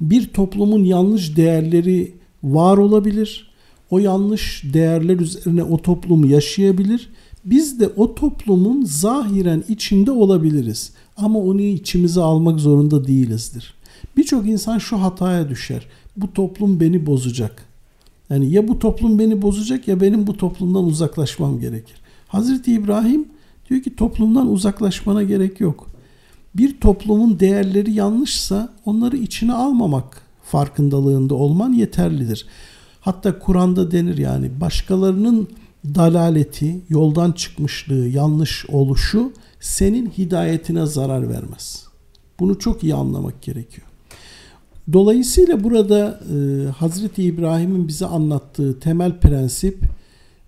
Bir 0.00 0.28
toplumun 0.28 0.84
yanlış 0.84 1.36
değerleri 1.36 2.12
var 2.42 2.76
olabilir. 2.76 3.50
O 3.90 3.98
yanlış 3.98 4.62
değerler 4.74 5.16
üzerine 5.16 5.62
o 5.62 5.82
toplum 5.82 6.30
yaşayabilir 6.30 7.08
biz 7.44 7.80
de 7.80 7.88
o 7.88 8.14
toplumun 8.14 8.84
zahiren 8.84 9.64
içinde 9.68 10.10
olabiliriz. 10.10 10.92
Ama 11.16 11.38
onu 11.38 11.60
içimize 11.60 12.20
almak 12.20 12.60
zorunda 12.60 13.06
değilizdir. 13.06 13.74
Birçok 14.16 14.46
insan 14.46 14.78
şu 14.78 15.02
hataya 15.02 15.48
düşer. 15.48 15.86
Bu 16.16 16.32
toplum 16.32 16.80
beni 16.80 17.06
bozacak. 17.06 17.64
Yani 18.30 18.50
ya 18.50 18.68
bu 18.68 18.78
toplum 18.78 19.18
beni 19.18 19.42
bozacak 19.42 19.88
ya 19.88 20.00
benim 20.00 20.26
bu 20.26 20.36
toplumdan 20.36 20.84
uzaklaşmam 20.84 21.60
gerekir. 21.60 21.96
Hazreti 22.28 22.72
İbrahim 22.72 23.28
diyor 23.70 23.82
ki 23.82 23.96
toplumdan 23.96 24.48
uzaklaşmana 24.52 25.22
gerek 25.22 25.60
yok. 25.60 25.86
Bir 26.54 26.80
toplumun 26.80 27.40
değerleri 27.40 27.92
yanlışsa 27.92 28.72
onları 28.84 29.16
içine 29.16 29.52
almamak 29.52 30.22
farkındalığında 30.42 31.34
olman 31.34 31.72
yeterlidir. 31.72 32.46
Hatta 33.00 33.38
Kur'an'da 33.38 33.90
denir 33.90 34.18
yani 34.18 34.60
başkalarının 34.60 35.48
dalaleti, 35.84 36.80
yoldan 36.88 37.32
çıkmışlığı, 37.32 38.08
yanlış 38.08 38.66
oluşu 38.68 39.32
senin 39.60 40.10
hidayetine 40.10 40.86
zarar 40.86 41.28
vermez. 41.28 41.84
Bunu 42.40 42.58
çok 42.58 42.84
iyi 42.84 42.94
anlamak 42.94 43.42
gerekiyor. 43.42 43.86
Dolayısıyla 44.92 45.64
burada 45.64 46.20
e, 46.34 46.68
Hazreti 46.70 47.22
İbrahim'in 47.22 47.88
bize 47.88 48.06
anlattığı 48.06 48.80
temel 48.80 49.18
prensip 49.18 49.78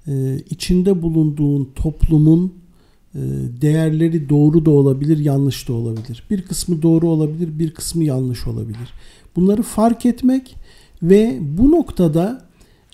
e, 0.06 0.36
içinde 0.50 1.02
bulunduğun 1.02 1.70
toplumun 1.74 2.61
değerleri 3.60 4.28
doğru 4.28 4.64
da 4.66 4.70
olabilir, 4.70 5.18
yanlış 5.18 5.68
da 5.68 5.72
olabilir. 5.72 6.22
Bir 6.30 6.42
kısmı 6.42 6.82
doğru 6.82 7.08
olabilir, 7.08 7.58
bir 7.58 7.70
kısmı 7.70 8.04
yanlış 8.04 8.46
olabilir. 8.46 8.92
Bunları 9.36 9.62
fark 9.62 10.06
etmek 10.06 10.56
ve 11.02 11.38
bu 11.40 11.70
noktada 11.70 12.44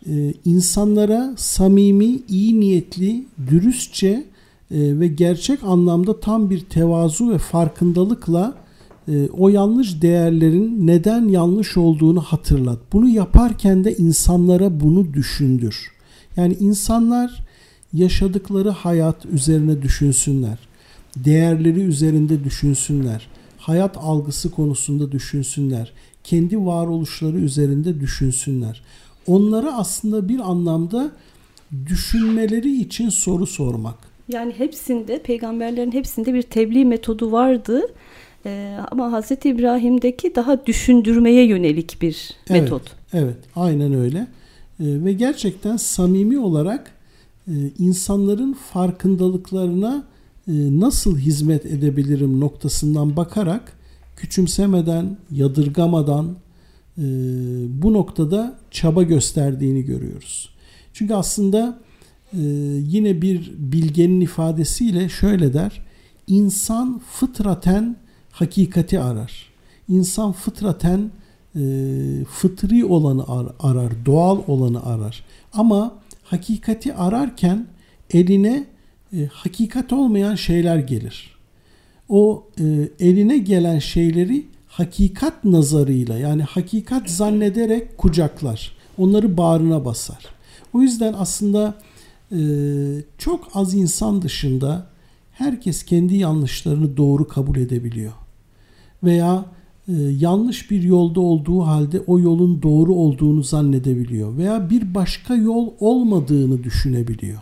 e, 0.06 0.34
insanlara 0.44 1.34
samimi, 1.36 2.20
iyi 2.28 2.60
niyetli, 2.60 3.26
dürüstçe 3.50 4.24
ve 4.70 5.08
gerçek 5.08 5.64
anlamda 5.64 6.20
tam 6.20 6.50
bir 6.50 6.60
tevazu 6.60 7.30
ve 7.30 7.38
farkındalıkla 7.38 8.54
e, 9.08 9.28
o 9.28 9.48
yanlış 9.48 10.02
değerlerin 10.02 10.86
neden 10.86 11.28
yanlış 11.28 11.76
olduğunu 11.76 12.20
hatırlat. 12.20 12.78
Bunu 12.92 13.08
yaparken 13.08 13.84
de 13.84 13.96
insanlara 13.96 14.80
bunu 14.80 15.14
düşündür. 15.14 15.92
Yani 16.36 16.56
insanlar 16.60 17.47
yaşadıkları 17.92 18.70
hayat 18.70 19.26
üzerine 19.26 19.82
düşünsünler. 19.82 20.58
Değerleri 21.16 21.80
üzerinde 21.80 22.44
düşünsünler. 22.44 23.28
Hayat 23.58 23.96
algısı 23.96 24.50
konusunda 24.50 25.12
düşünsünler. 25.12 25.92
Kendi 26.24 26.58
varoluşları 26.58 27.36
üzerinde 27.36 28.00
düşünsünler. 28.00 28.82
Onlara 29.26 29.76
aslında 29.76 30.28
bir 30.28 30.38
anlamda 30.38 31.10
düşünmeleri 31.86 32.80
için 32.80 33.08
soru 33.08 33.46
sormak. 33.46 33.94
Yani 34.32 34.52
hepsinde 34.56 35.22
peygamberlerin 35.22 35.92
hepsinde 35.92 36.34
bir 36.34 36.42
tebliğ 36.42 36.84
metodu 36.84 37.32
vardı 37.32 37.82
ee, 38.46 38.78
ama 38.90 39.12
Hazreti 39.12 39.48
İbrahim'deki 39.48 40.34
daha 40.34 40.66
düşündürmeye 40.66 41.46
yönelik 41.46 42.02
bir 42.02 42.30
evet, 42.50 42.62
metot. 42.62 42.82
Evet, 43.12 43.36
aynen 43.56 43.94
öyle. 43.94 44.18
Ee, 44.18 44.24
ve 44.78 45.12
gerçekten 45.12 45.76
samimi 45.76 46.38
olarak 46.38 46.92
insanların 47.78 48.52
farkındalıklarına 48.52 50.06
e, 50.48 50.52
nasıl 50.80 51.18
hizmet 51.18 51.66
edebilirim 51.66 52.40
noktasından 52.40 53.16
bakarak 53.16 53.72
küçümsemeden, 54.16 55.16
yadırgamadan 55.30 56.36
e, 56.98 57.02
bu 57.82 57.92
noktada 57.92 58.58
çaba 58.70 59.02
gösterdiğini 59.02 59.82
görüyoruz. 59.82 60.50
Çünkü 60.92 61.14
aslında 61.14 61.78
e, 62.32 62.40
yine 62.86 63.22
bir 63.22 63.52
bilgenin 63.58 64.20
ifadesiyle 64.20 65.08
şöyle 65.08 65.54
der. 65.54 65.82
İnsan 66.26 67.00
fıtraten 67.10 67.96
hakikati 68.30 69.00
arar. 69.00 69.52
İnsan 69.88 70.32
fıtraten 70.32 71.10
fıtri 72.30 72.84
olanı 72.84 73.24
arar, 73.60 74.06
doğal 74.06 74.42
olanı 74.46 74.86
arar. 74.86 75.24
Ama 75.52 75.97
hakikati 76.30 76.94
ararken 76.94 77.66
eline 78.10 78.64
e, 79.12 79.26
hakikat 79.32 79.92
olmayan 79.92 80.34
şeyler 80.34 80.78
gelir. 80.78 81.38
O 82.08 82.46
e, 82.60 82.64
eline 83.00 83.38
gelen 83.38 83.78
şeyleri 83.78 84.46
hakikat 84.66 85.44
nazarıyla 85.44 86.18
yani 86.18 86.42
hakikat 86.42 87.10
zannederek 87.10 87.98
kucaklar. 87.98 88.76
Onları 88.98 89.36
bağrına 89.36 89.84
basar. 89.84 90.24
O 90.72 90.80
yüzden 90.80 91.12
aslında 91.18 91.74
e, 92.32 92.38
çok 93.18 93.48
az 93.54 93.74
insan 93.74 94.22
dışında 94.22 94.86
herkes 95.32 95.82
kendi 95.82 96.16
yanlışlarını 96.16 96.96
doğru 96.96 97.28
kabul 97.28 97.56
edebiliyor 97.56 98.12
veya 99.02 99.44
yanlış 99.96 100.70
bir 100.70 100.82
yolda 100.82 101.20
olduğu 101.20 101.60
halde 101.60 102.00
o 102.06 102.18
yolun 102.20 102.62
doğru 102.62 102.94
olduğunu 102.94 103.42
zannedebiliyor 103.42 104.36
veya 104.36 104.70
bir 104.70 104.94
başka 104.94 105.34
yol 105.34 105.70
olmadığını 105.80 106.64
düşünebiliyor. 106.64 107.40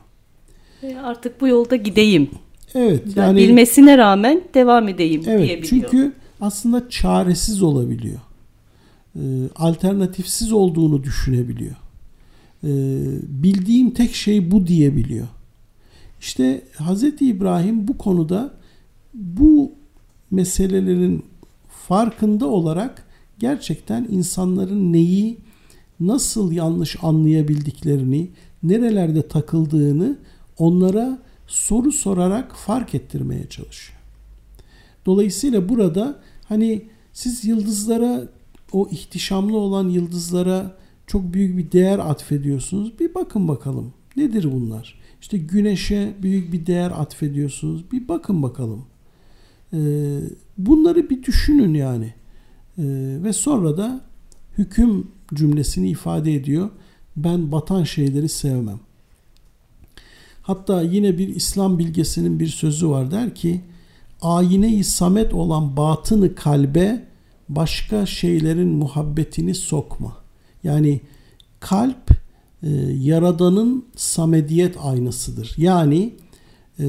E 0.82 0.96
artık 0.96 1.40
bu 1.40 1.48
yolda 1.48 1.76
gideyim. 1.76 2.28
Evet. 2.74 3.16
Yani 3.16 3.38
bilmesine 3.38 3.98
rağmen 3.98 4.42
devam 4.54 4.88
edeyim 4.88 5.22
evet, 5.26 5.46
diyebiliyor. 5.46 5.90
Çünkü 5.90 6.12
aslında 6.40 6.88
çaresiz 6.90 7.62
olabiliyor. 7.62 8.20
E, 9.16 9.22
alternatifsiz 9.56 10.52
olduğunu 10.52 11.04
düşünebiliyor. 11.04 11.76
E, 12.64 12.70
bildiğim 13.22 13.90
tek 13.90 14.14
şey 14.14 14.50
bu 14.50 14.66
diyebiliyor. 14.66 15.26
İşte 16.20 16.62
Hz. 16.78 17.04
İbrahim 17.20 17.88
bu 17.88 17.98
konuda 17.98 18.54
bu 19.14 19.72
meselelerin 20.30 21.24
farkında 21.88 22.46
olarak 22.46 23.06
gerçekten 23.38 24.06
insanların 24.10 24.92
neyi 24.92 25.38
nasıl 26.00 26.52
yanlış 26.52 26.96
anlayabildiklerini, 27.02 28.30
nerelerde 28.62 29.28
takıldığını 29.28 30.18
onlara 30.58 31.18
soru 31.46 31.92
sorarak 31.92 32.56
fark 32.56 32.94
ettirmeye 32.94 33.48
çalışıyor. 33.48 33.98
Dolayısıyla 35.06 35.68
burada 35.68 36.20
hani 36.48 36.82
siz 37.12 37.44
yıldızlara 37.44 38.28
o 38.72 38.88
ihtişamlı 38.90 39.56
olan 39.56 39.88
yıldızlara 39.88 40.76
çok 41.06 41.34
büyük 41.34 41.58
bir 41.58 41.72
değer 41.72 41.98
atfediyorsunuz. 41.98 43.00
Bir 43.00 43.14
bakın 43.14 43.48
bakalım 43.48 43.92
nedir 44.16 44.52
bunlar? 44.52 45.00
İşte 45.20 45.38
güneşe 45.38 46.14
büyük 46.22 46.52
bir 46.52 46.66
değer 46.66 46.90
atfediyorsunuz. 46.90 47.92
Bir 47.92 48.08
bakın 48.08 48.42
bakalım. 48.42 48.84
Ee, 49.72 50.20
bunları 50.58 51.10
bir 51.10 51.22
düşünün 51.22 51.74
yani. 51.74 52.14
Ee, 52.78 52.82
ve 53.24 53.32
sonra 53.32 53.76
da 53.76 54.00
hüküm 54.58 55.08
cümlesini 55.34 55.88
ifade 55.88 56.34
ediyor. 56.34 56.70
Ben 57.16 57.52
batan 57.52 57.84
şeyleri 57.84 58.28
sevmem. 58.28 58.80
Hatta 60.42 60.82
yine 60.82 61.18
bir 61.18 61.28
İslam 61.28 61.78
bilgesinin 61.78 62.40
bir 62.40 62.48
sözü 62.48 62.88
var 62.88 63.10
der 63.10 63.34
ki 63.34 63.60
ayine-i 64.20 64.84
samet 64.84 65.34
olan 65.34 65.76
batını 65.76 66.34
kalbe 66.34 67.04
başka 67.48 68.06
şeylerin 68.06 68.68
muhabbetini 68.68 69.54
sokma. 69.54 70.16
Yani 70.64 71.00
kalp 71.60 72.10
e, 72.62 72.68
yaradanın 73.00 73.84
samediyet 73.96 74.76
aynasıdır. 74.82 75.54
Yani 75.56 76.14
e, 76.80 76.84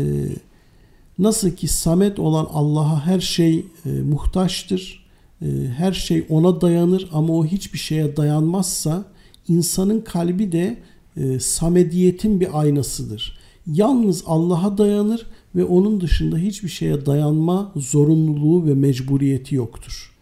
Nasıl 1.20 1.52
ki 1.52 1.68
samet 1.68 2.20
olan 2.20 2.48
Allah'a 2.54 3.06
her 3.06 3.20
şey 3.20 3.66
e, 3.86 3.90
muhtaçtır. 3.90 5.08
E, 5.42 5.46
her 5.78 5.94
şey 5.94 6.26
ona 6.30 6.62
dayanır 6.62 7.10
ama 7.14 7.34
o 7.34 7.46
hiçbir 7.46 7.80
şeye 7.80 8.18
dayanmazsa 8.18 9.06
insanın 9.48 10.02
kalbi 10.02 10.52
de 10.52 10.78
e, 11.18 11.40
samediyetin 11.40 12.40
bir 12.40 12.60
aynasıdır. 12.60 13.38
Yalnız 13.68 14.24
Allah'a 14.28 14.78
dayanır 14.78 15.26
ve 15.56 15.66
onun 15.66 16.02
dışında 16.02 16.38
hiçbir 16.38 16.70
şeye 16.70 17.06
dayanma 17.06 17.72
zorunluluğu 17.76 18.66
ve 18.66 18.74
mecburiyeti 18.74 19.56
yoktur. 19.56 20.14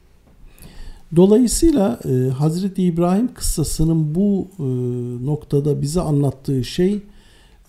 Dolayısıyla 1.15 1.99
e, 2.05 2.29
Hazreti 2.29 2.84
İbrahim 2.84 3.34
kıssasının 3.34 4.15
bu 4.15 4.47
e, 4.60 4.63
noktada 5.25 5.81
bize 5.81 6.01
anlattığı 6.01 6.63
şey 6.63 7.01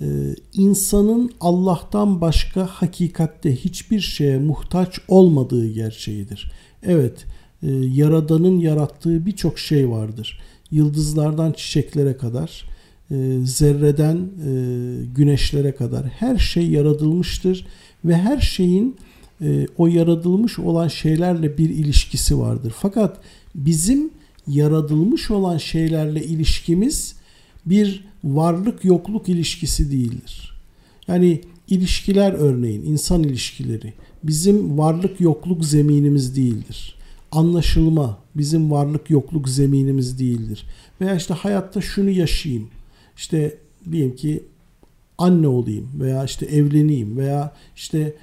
e, 0.01 0.07
insanın 0.53 1.31
Allah'tan 1.41 2.21
başka 2.21 2.67
hakikatte 2.67 3.57
hiçbir 3.57 4.01
şeye 4.01 4.39
muhtaç 4.39 5.01
olmadığı 5.09 5.69
gerçeğidir. 5.69 6.51
Evet, 6.83 7.27
e, 7.63 7.71
Yaradan'ın 7.71 8.59
yarattığı 8.59 9.27
birçok 9.27 9.59
şey 9.59 9.91
vardır. 9.91 10.41
Yıldızlardan 10.71 11.53
çiçeklere 11.53 12.17
kadar, 12.17 12.65
e, 13.11 13.39
zerreden 13.45 14.17
e, 14.17 14.51
güneşlere 15.17 15.75
kadar 15.75 16.07
her 16.07 16.37
şey 16.39 16.71
yaratılmıştır 16.71 17.67
ve 18.05 18.17
her 18.17 18.41
şeyin 18.41 18.97
e, 19.41 19.67
o 19.79 19.87
yaratılmış 19.87 20.59
olan 20.59 20.89
şeylerle 20.89 21.59
bir 21.59 21.71
ilişkisi 21.71 22.39
vardır. 22.39 22.73
Fakat 22.77 23.21
bizim 23.55 24.11
yaratılmış 24.49 25.31
olan 25.31 25.59
şeylerle 25.59 26.25
ilişkimiz 26.25 27.17
bir 27.67 28.05
varlık 28.27 28.85
yokluk 28.85 29.29
ilişkisi 29.29 29.93
değildir. 29.93 30.57
Yani 31.09 31.41
ilişkiler 31.69 32.33
örneğin 32.33 32.83
insan 32.83 33.23
ilişkileri 33.23 33.93
bizim 34.23 34.79
varlık 34.79 35.21
yokluk 35.21 35.65
zeminimiz 35.65 36.37
değildir. 36.37 36.95
Anlaşılma 37.33 38.19
bizim 38.35 38.71
varlık 38.71 39.11
yokluk 39.11 39.49
zeminimiz 39.49 40.19
değildir. 40.19 40.65
Veya 41.01 41.15
işte 41.15 41.35
hayatta 41.35 41.81
şunu 41.81 42.11
yaşayayım. 42.11 42.69
İşte 43.17 43.59
diyelim 43.93 44.17
ki 44.17 44.43
anne 45.19 45.49
olayım 45.49 45.89
veya 46.01 46.25
işte 46.25 46.47
evleneyim 46.47 47.17
veya 47.17 47.55
işte 47.77 48.15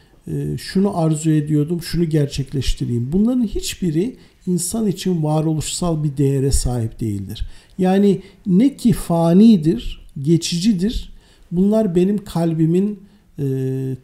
şunu 0.57 0.97
arzu 0.97 1.31
ediyordum, 1.31 1.81
şunu 1.81 2.05
gerçekleştireyim. 2.05 3.09
Bunların 3.11 3.43
hiçbiri 3.43 4.15
insan 4.47 4.87
için 4.87 5.23
varoluşsal 5.23 6.03
bir 6.03 6.17
değere 6.17 6.51
sahip 6.51 6.99
değildir. 6.99 7.47
Yani 7.77 8.21
ne 8.45 8.77
ki 8.77 8.93
fanidir, 8.93 10.09
geçicidir. 10.21 11.13
Bunlar 11.51 11.95
benim 11.95 12.23
kalbimin 12.23 12.99
e, 13.39 13.45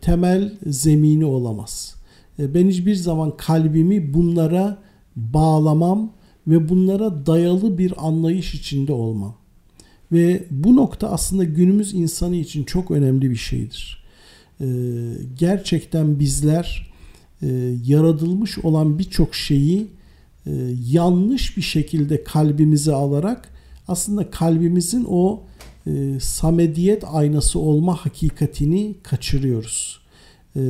temel 0.02 0.54
zemini 0.66 1.26
olamaz. 1.26 1.96
E, 2.40 2.54
ben 2.54 2.68
hiçbir 2.68 2.96
zaman 2.96 3.38
kalbimi 3.38 4.14
bunlara 4.14 4.78
bağlamam 5.16 6.12
ve 6.48 6.70
bunlara 6.70 7.26
dayalı 7.26 7.78
bir 7.78 8.08
anlayış 8.08 8.54
içinde 8.54 8.94
olmam. 8.94 9.36
Ve 10.12 10.44
bu 10.52 10.76
nokta 10.76 11.10
aslında 11.10 11.44
günümüz 11.44 11.94
insanı 11.94 12.36
için 12.36 12.64
çok 12.64 12.92
önemli 12.92 13.30
bir 13.30 13.36
şeydir. 13.36 14.04
E, 14.62 14.68
gerçekten 15.40 16.20
bizler 16.20 16.92
e, 17.42 17.48
yaratılmış 17.86 18.60
olan 18.60 19.00
birçok 19.00 19.36
şeyi 19.36 19.88
e, 20.50 20.76
yanlış 20.92 21.58
bir 21.58 21.62
şekilde 21.62 22.24
kalbimize 22.24 22.94
alarak 22.94 23.50
aslında 23.88 24.30
kalbimizin 24.30 25.08
o 25.10 25.42
e, 25.88 26.20
samediyet 26.20 27.04
aynası 27.12 27.60
olma 27.60 27.96
hakikatini 27.96 28.96
kaçırıyoruz. 29.04 30.00
E, 30.56 30.62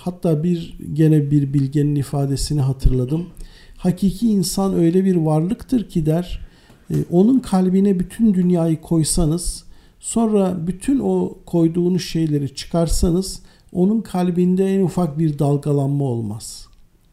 hatta 0.00 0.42
bir 0.42 0.78
gene 0.92 1.30
bir 1.30 1.54
bilgenin 1.54 1.96
ifadesini 1.96 2.60
hatırladım. 2.60 3.26
Hakiki 3.76 4.28
insan 4.28 4.74
öyle 4.74 5.04
bir 5.04 5.16
varlıktır 5.16 5.88
ki 5.88 6.06
der, 6.06 6.40
e, 6.90 6.94
onun 7.10 7.38
kalbine 7.38 7.98
bütün 7.98 8.34
dünyayı 8.34 8.80
koysanız, 8.80 9.64
sonra 10.00 10.66
bütün 10.66 10.98
o 10.98 11.38
koyduğunuz 11.46 12.02
şeyleri 12.02 12.54
çıkarsanız, 12.54 13.40
onun 13.72 14.00
kalbinde 14.00 14.74
en 14.74 14.80
ufak 14.80 15.18
bir 15.18 15.38
dalgalanma 15.38 16.04
olmaz. 16.04 16.66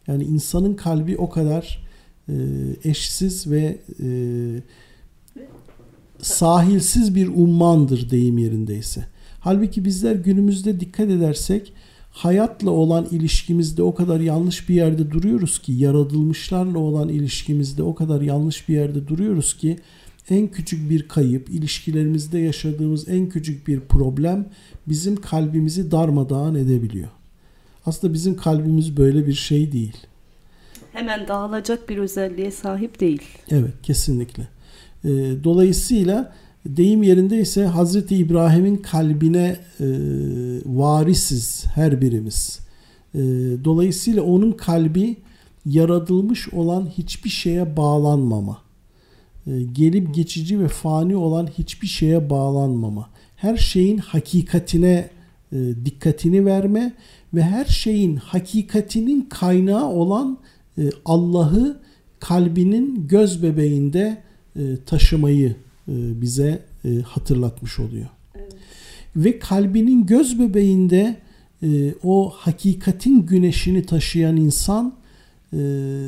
Yani 0.07 0.23
insanın 0.23 0.73
kalbi 0.73 1.17
o 1.17 1.29
kadar 1.29 1.90
e, 2.29 2.33
eşsiz 2.83 3.51
ve 3.51 3.77
e, 4.03 4.09
sahilsiz 6.21 7.15
bir 7.15 7.27
ummandır 7.27 8.09
deyim 8.09 8.37
yerindeyse. 8.37 9.05
Halbuki 9.39 9.85
bizler 9.85 10.15
günümüzde 10.15 10.79
dikkat 10.79 11.09
edersek 11.09 11.73
hayatla 12.11 12.71
olan 12.71 13.07
ilişkimizde 13.11 13.83
o 13.83 13.95
kadar 13.95 14.19
yanlış 14.19 14.69
bir 14.69 14.75
yerde 14.75 15.11
duruyoruz 15.11 15.59
ki 15.59 15.71
yaratılmışlarla 15.73 16.79
olan 16.79 17.09
ilişkimizde 17.09 17.83
o 17.83 17.95
kadar 17.95 18.21
yanlış 18.21 18.69
bir 18.69 18.73
yerde 18.73 19.07
duruyoruz 19.07 19.57
ki 19.57 19.77
en 20.29 20.47
küçük 20.47 20.89
bir 20.89 21.07
kayıp, 21.07 21.49
ilişkilerimizde 21.49 22.39
yaşadığımız 22.39 23.09
en 23.09 23.29
küçük 23.29 23.67
bir 23.67 23.79
problem 23.79 24.45
bizim 24.87 25.15
kalbimizi 25.15 25.91
darmadağın 25.91 26.55
edebiliyor. 26.55 27.09
Aslında 27.85 28.13
bizim 28.13 28.35
kalbimiz 28.35 28.97
böyle 28.97 29.27
bir 29.27 29.33
şey 29.33 29.71
değil. 29.71 29.97
Hemen 30.93 31.27
dağılacak 31.27 31.89
bir 31.89 31.97
özelliğe 31.97 32.51
sahip 32.51 32.99
değil. 32.99 33.21
Evet, 33.51 33.73
kesinlikle. 33.83 34.47
Ee, 35.05 35.09
dolayısıyla 35.43 36.33
deyim 36.65 37.03
yerindeyse 37.03 37.65
Hazreti 37.65 38.15
İbrahim'in 38.15 38.77
kalbine 38.77 39.57
e, 39.79 39.85
varisiz 40.65 41.65
her 41.75 42.01
birimiz. 42.01 42.59
E, 43.15 43.19
dolayısıyla 43.63 44.23
onun 44.23 44.51
kalbi 44.51 45.17
yaratılmış 45.65 46.49
olan 46.53 46.85
hiçbir 46.85 47.29
şeye 47.29 47.77
bağlanmama. 47.77 48.57
E, 49.47 49.51
gelip 49.73 50.15
geçici 50.15 50.59
ve 50.59 50.67
fani 50.67 51.15
olan 51.15 51.47
hiçbir 51.47 51.87
şeye 51.87 52.29
bağlanmama. 52.29 53.09
Her 53.35 53.57
şeyin 53.57 53.97
hakikatine 53.97 55.09
e, 55.51 55.57
dikkatini 55.85 56.45
verme 56.45 56.93
ve 57.33 57.43
her 57.43 57.65
şeyin 57.65 58.15
hakikatinin 58.15 59.21
kaynağı 59.21 59.85
olan 59.85 60.37
Allah'ı 61.05 61.81
kalbinin 62.19 63.07
göz 63.07 63.43
bebeğinde 63.43 64.17
e, 64.55 64.61
taşımayı 64.85 65.55
e, 65.87 65.93
bize 66.21 66.59
e, 66.85 67.01
hatırlatmış 67.01 67.79
oluyor. 67.79 68.07
Evet. 68.35 68.53
Ve 69.15 69.39
kalbinin 69.39 70.05
göz 70.05 70.39
bebeğinde 70.39 71.15
e, 71.63 71.93
o 72.03 72.29
hakikatin 72.35 73.25
güneşini 73.25 73.85
taşıyan 73.85 74.37
insan 74.37 75.01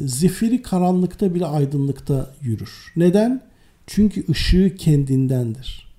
zifiri 0.06 0.62
karanlıkta 0.62 1.36
bile 1.36 1.46
aydınlıkta 1.46 2.34
yürür. 2.42 2.94
Neden? 2.96 3.42
Çünkü 3.88 4.24
ışığı 4.30 4.76
kendindendir. 4.78 5.94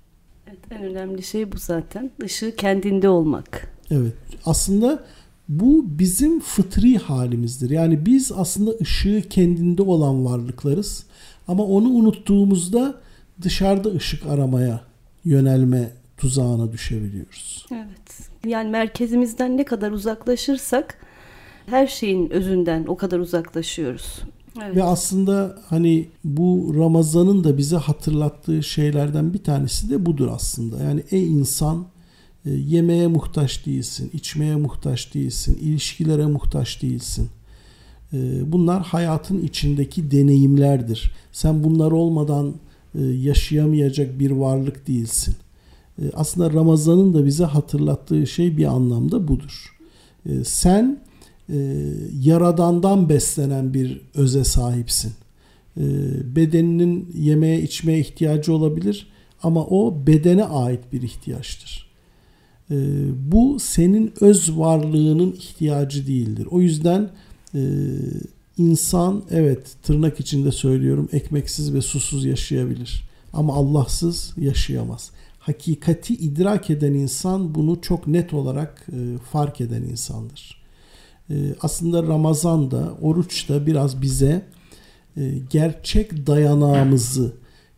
Evet, 0.46 0.58
en 0.70 0.82
önemli 0.82 1.22
şey 1.22 1.52
bu 1.52 1.58
zaten. 1.58 2.10
Işığı 2.24 2.56
kendinde 2.56 3.08
olmak. 3.08 3.74
Evet. 3.90 4.12
Aslında 4.46 5.04
bu 5.48 5.84
bizim 5.98 6.40
fıtri 6.40 6.98
halimizdir. 6.98 7.70
Yani 7.70 8.06
biz 8.06 8.32
aslında 8.32 8.70
ışığı 8.80 9.22
kendinde 9.30 9.82
olan 9.82 10.24
varlıklarız. 10.24 11.06
Ama 11.48 11.64
onu 11.64 11.88
unuttuğumuzda 11.88 13.00
dışarıda 13.42 13.88
ışık 13.88 14.26
aramaya 14.26 14.80
yönelme 15.24 15.90
tuzağına 16.16 16.72
düşebiliyoruz. 16.72 17.66
Evet. 17.72 18.30
Yani 18.46 18.70
merkezimizden 18.70 19.56
ne 19.56 19.64
kadar 19.64 19.90
uzaklaşırsak 19.90 20.98
her 21.66 21.86
şeyin 21.86 22.30
özünden 22.30 22.84
o 22.86 22.96
kadar 22.96 23.18
uzaklaşıyoruz. 23.18 24.20
Evet. 24.62 24.76
Ve 24.76 24.82
aslında 24.82 25.58
hani 25.68 26.08
bu 26.24 26.74
Ramazan'ın 26.78 27.44
da 27.44 27.58
bize 27.58 27.76
hatırlattığı 27.76 28.62
şeylerden 28.62 29.34
bir 29.34 29.42
tanesi 29.42 29.90
de 29.90 30.06
budur 30.06 30.28
aslında. 30.32 30.82
Yani 30.82 31.02
ey 31.10 31.32
insan 31.32 31.86
yemeğe 32.50 33.06
muhtaç 33.06 33.66
değilsin, 33.66 34.10
içmeye 34.12 34.56
muhtaç 34.56 35.14
değilsin, 35.14 35.58
ilişkilere 35.62 36.26
muhtaç 36.26 36.82
değilsin. 36.82 37.28
E, 38.12 38.52
bunlar 38.52 38.82
hayatın 38.82 39.42
içindeki 39.42 40.10
deneyimlerdir. 40.10 41.12
Sen 41.32 41.64
bunlar 41.64 41.90
olmadan 41.90 42.54
e, 42.94 43.02
yaşayamayacak 43.04 44.18
bir 44.18 44.30
varlık 44.30 44.88
değilsin. 44.88 45.34
E, 45.98 46.02
aslında 46.14 46.52
Ramazan'ın 46.52 47.14
da 47.14 47.26
bize 47.26 47.44
hatırlattığı 47.44 48.26
şey 48.26 48.56
bir 48.56 48.64
anlamda 48.64 49.28
budur. 49.28 49.76
E, 50.26 50.44
sen 50.44 51.04
yaradandan 52.20 53.08
beslenen 53.08 53.74
bir 53.74 54.00
öze 54.14 54.44
sahipsin. 54.44 55.12
Bedeninin 56.36 57.12
yemeğe 57.18 57.62
içmeye 57.62 57.98
ihtiyacı 57.98 58.52
olabilir 58.52 59.06
ama 59.42 59.66
o 59.66 60.06
bedene 60.06 60.44
ait 60.44 60.80
bir 60.92 61.02
ihtiyaçtır. 61.02 61.83
Bu 63.30 63.58
senin 63.60 64.12
öz 64.20 64.58
varlığının 64.58 65.32
ihtiyacı 65.32 66.06
değildir. 66.06 66.48
O 66.50 66.60
yüzden 66.60 67.10
İnsan 68.58 69.24
evet 69.30 69.76
tırnak 69.82 70.20
içinde 70.20 70.52
söylüyorum 70.52 71.08
ekmeksiz 71.12 71.74
ve 71.74 71.80
susuz 71.80 72.24
yaşayabilir. 72.24 73.08
Ama 73.32 73.54
Allahsız 73.54 74.32
yaşayamaz. 74.36 75.10
Hakikati 75.38 76.14
idrak 76.14 76.70
eden 76.70 76.94
insan 76.94 77.54
bunu 77.54 77.80
çok 77.80 78.06
net 78.06 78.34
olarak 78.34 78.86
e, 78.92 79.18
fark 79.32 79.60
eden 79.60 79.82
insandır. 79.82 80.62
E, 81.30 81.34
aslında 81.60 82.02
Ramazan'da, 82.02 82.92
oruçta 83.02 83.66
biraz 83.66 84.02
bize 84.02 84.46
e, 85.16 85.32
gerçek 85.50 86.26
dayanağımızı, 86.26 87.32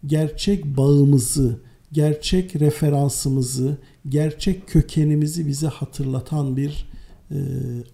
gerçek 0.07 0.65
bağımızı, 0.65 1.61
gerçek 1.93 2.57
referansımızı, 2.57 3.79
gerçek 4.09 4.69
kökenimizi 4.69 5.47
bize 5.47 5.67
hatırlatan 5.67 6.57
bir 6.57 6.89
e, 7.31 7.37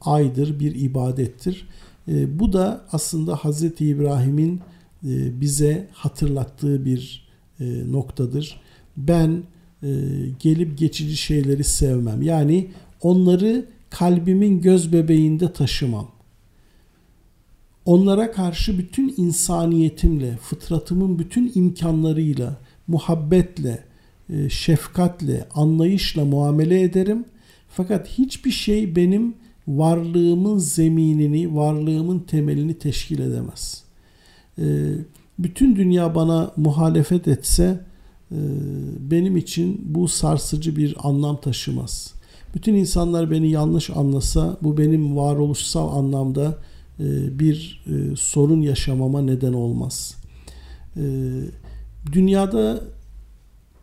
aydır, 0.00 0.61
bir 0.61 0.74
ibadettir. 0.74 1.68
E, 2.09 2.38
bu 2.38 2.52
da 2.52 2.85
aslında 2.92 3.37
Hazreti 3.37 3.87
İbrahim'in 3.87 4.61
e, 5.05 5.40
bize 5.40 5.88
hatırlattığı 5.92 6.85
bir 6.85 7.28
e, 7.61 7.92
noktadır. 7.92 8.61
Ben 8.96 9.42
e, 9.83 9.88
gelip 10.38 10.78
geçici 10.78 11.16
şeyleri 11.16 11.64
sevmem. 11.64 12.22
Yani 12.22 12.70
onları 13.00 13.66
kalbimin 13.90 14.61
göz 14.61 14.92
bebeğinde 14.92 15.52
taşımam. 15.52 16.09
Onlara 17.85 18.33
karşı 18.33 18.78
bütün 18.78 19.14
insaniyetimle, 19.16 20.37
fıtratımın 20.37 21.18
bütün 21.18 21.52
imkanlarıyla, 21.55 22.57
muhabbetle, 22.88 23.85
e, 24.31 24.49
şefkatle, 24.49 25.49
anlayışla 25.55 26.25
muamele 26.25 26.83
ederim. 26.83 27.25
Fakat 27.68 28.09
hiçbir 28.09 28.51
şey 28.51 28.97
benim 28.97 29.35
varlığımın 29.68 30.59
zeminini, 30.59 31.55
varlığımın 31.55 32.18
temelini 32.18 32.75
teşkil 32.75 33.18
edemez. 33.18 33.85
Ee, 34.59 34.64
bütün 35.38 35.77
dünya 35.77 36.14
bana 36.14 36.53
muhalefet 36.57 37.29
etse 37.29 37.81
e, 38.33 38.38
benim 39.11 39.37
için 39.37 39.81
bu 39.85 40.09
sarsıcı 40.09 40.77
bir 40.77 40.97
anlam 41.03 41.40
taşımaz. 41.40 42.14
Bütün 42.55 42.75
insanlar 42.75 43.31
beni 43.31 43.51
yanlış 43.51 43.90
anlasa 43.90 44.57
bu 44.62 44.79
benim 44.79 45.16
varoluşsal 45.16 45.97
anlamda 45.97 46.59
e, 47.01 47.38
bir 47.38 47.85
e, 47.87 48.16
sorun 48.16 48.61
yaşamama 48.61 49.23
neden 49.23 49.53
olmaz. 49.53 50.16
Dünyada 52.12 52.81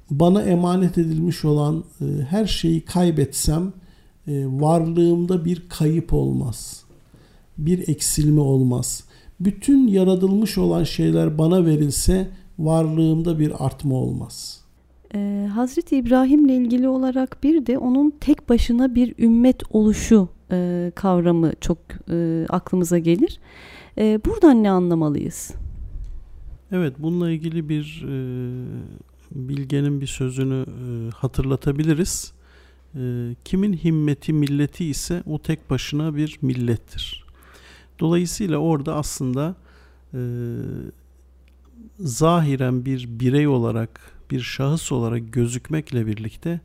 bana 0.10 0.42
emanet 0.42 0.98
edilmiş 0.98 1.46
olan 1.46 1.84
her 2.30 2.46
şeyi 2.46 2.86
kaybetsem 2.86 3.74
e, 4.28 4.46
varlığımda 4.46 5.46
bir 5.46 5.70
kayıp 5.70 6.14
olmaz. 6.14 6.84
Bir 7.58 7.88
eksilme 7.88 8.42
olmaz. 8.42 9.04
Bütün 9.40 9.88
yaratılmış 9.88 10.58
olan 10.58 10.84
şeyler 10.84 11.38
bana 11.38 11.66
verilse 11.66 12.28
varlığımda 12.60 13.40
bir 13.40 13.66
artma 13.66 13.96
olmaz. 13.96 14.62
Ee, 15.16 15.50
Hazreti 15.54 15.98
İbrahim'le 15.98 16.50
ilgili 16.50 16.88
olarak 16.88 17.44
bir 17.44 17.66
de 17.66 17.78
onun 17.78 18.14
tek 18.20 18.50
başına 18.50 18.96
bir 18.96 19.14
ümmet 19.20 19.64
oluşu 19.70 20.28
e, 20.52 20.92
kavramı 20.96 21.52
çok 21.62 21.78
e, 22.12 22.46
aklımıza 22.50 22.98
gelir. 22.98 23.40
E, 23.98 24.20
buradan 24.26 24.64
ne 24.64 24.72
anlamalıyız? 24.72 25.52
Evet, 26.72 26.94
bununla 27.00 27.32
ilgili 27.32 27.70
bir 27.70 28.06
e, 28.08 28.16
bilgenin 29.32 30.02
bir 30.02 30.08
sözünü 30.08 30.66
e, 30.68 31.12
hatırlatabiliriz. 31.12 32.34
Ee, 32.96 33.36
kimin 33.46 33.74
himmeti 33.74 34.34
milleti 34.34 34.86
ise 34.86 35.24
o 35.26 35.40
tek 35.40 35.70
başına 35.70 36.16
bir 36.16 36.40
millettir. 36.42 37.26
Dolayısıyla 38.00 38.58
orada 38.58 38.96
aslında 38.96 39.56
e, 40.14 40.20
zahiren 42.00 42.86
bir 42.86 43.20
birey 43.20 43.48
olarak, 43.48 44.12
bir 44.32 44.40
şahıs 44.40 44.92
olarak 44.92 45.34
gözükmekle 45.34 46.08
birlikte 46.08 46.60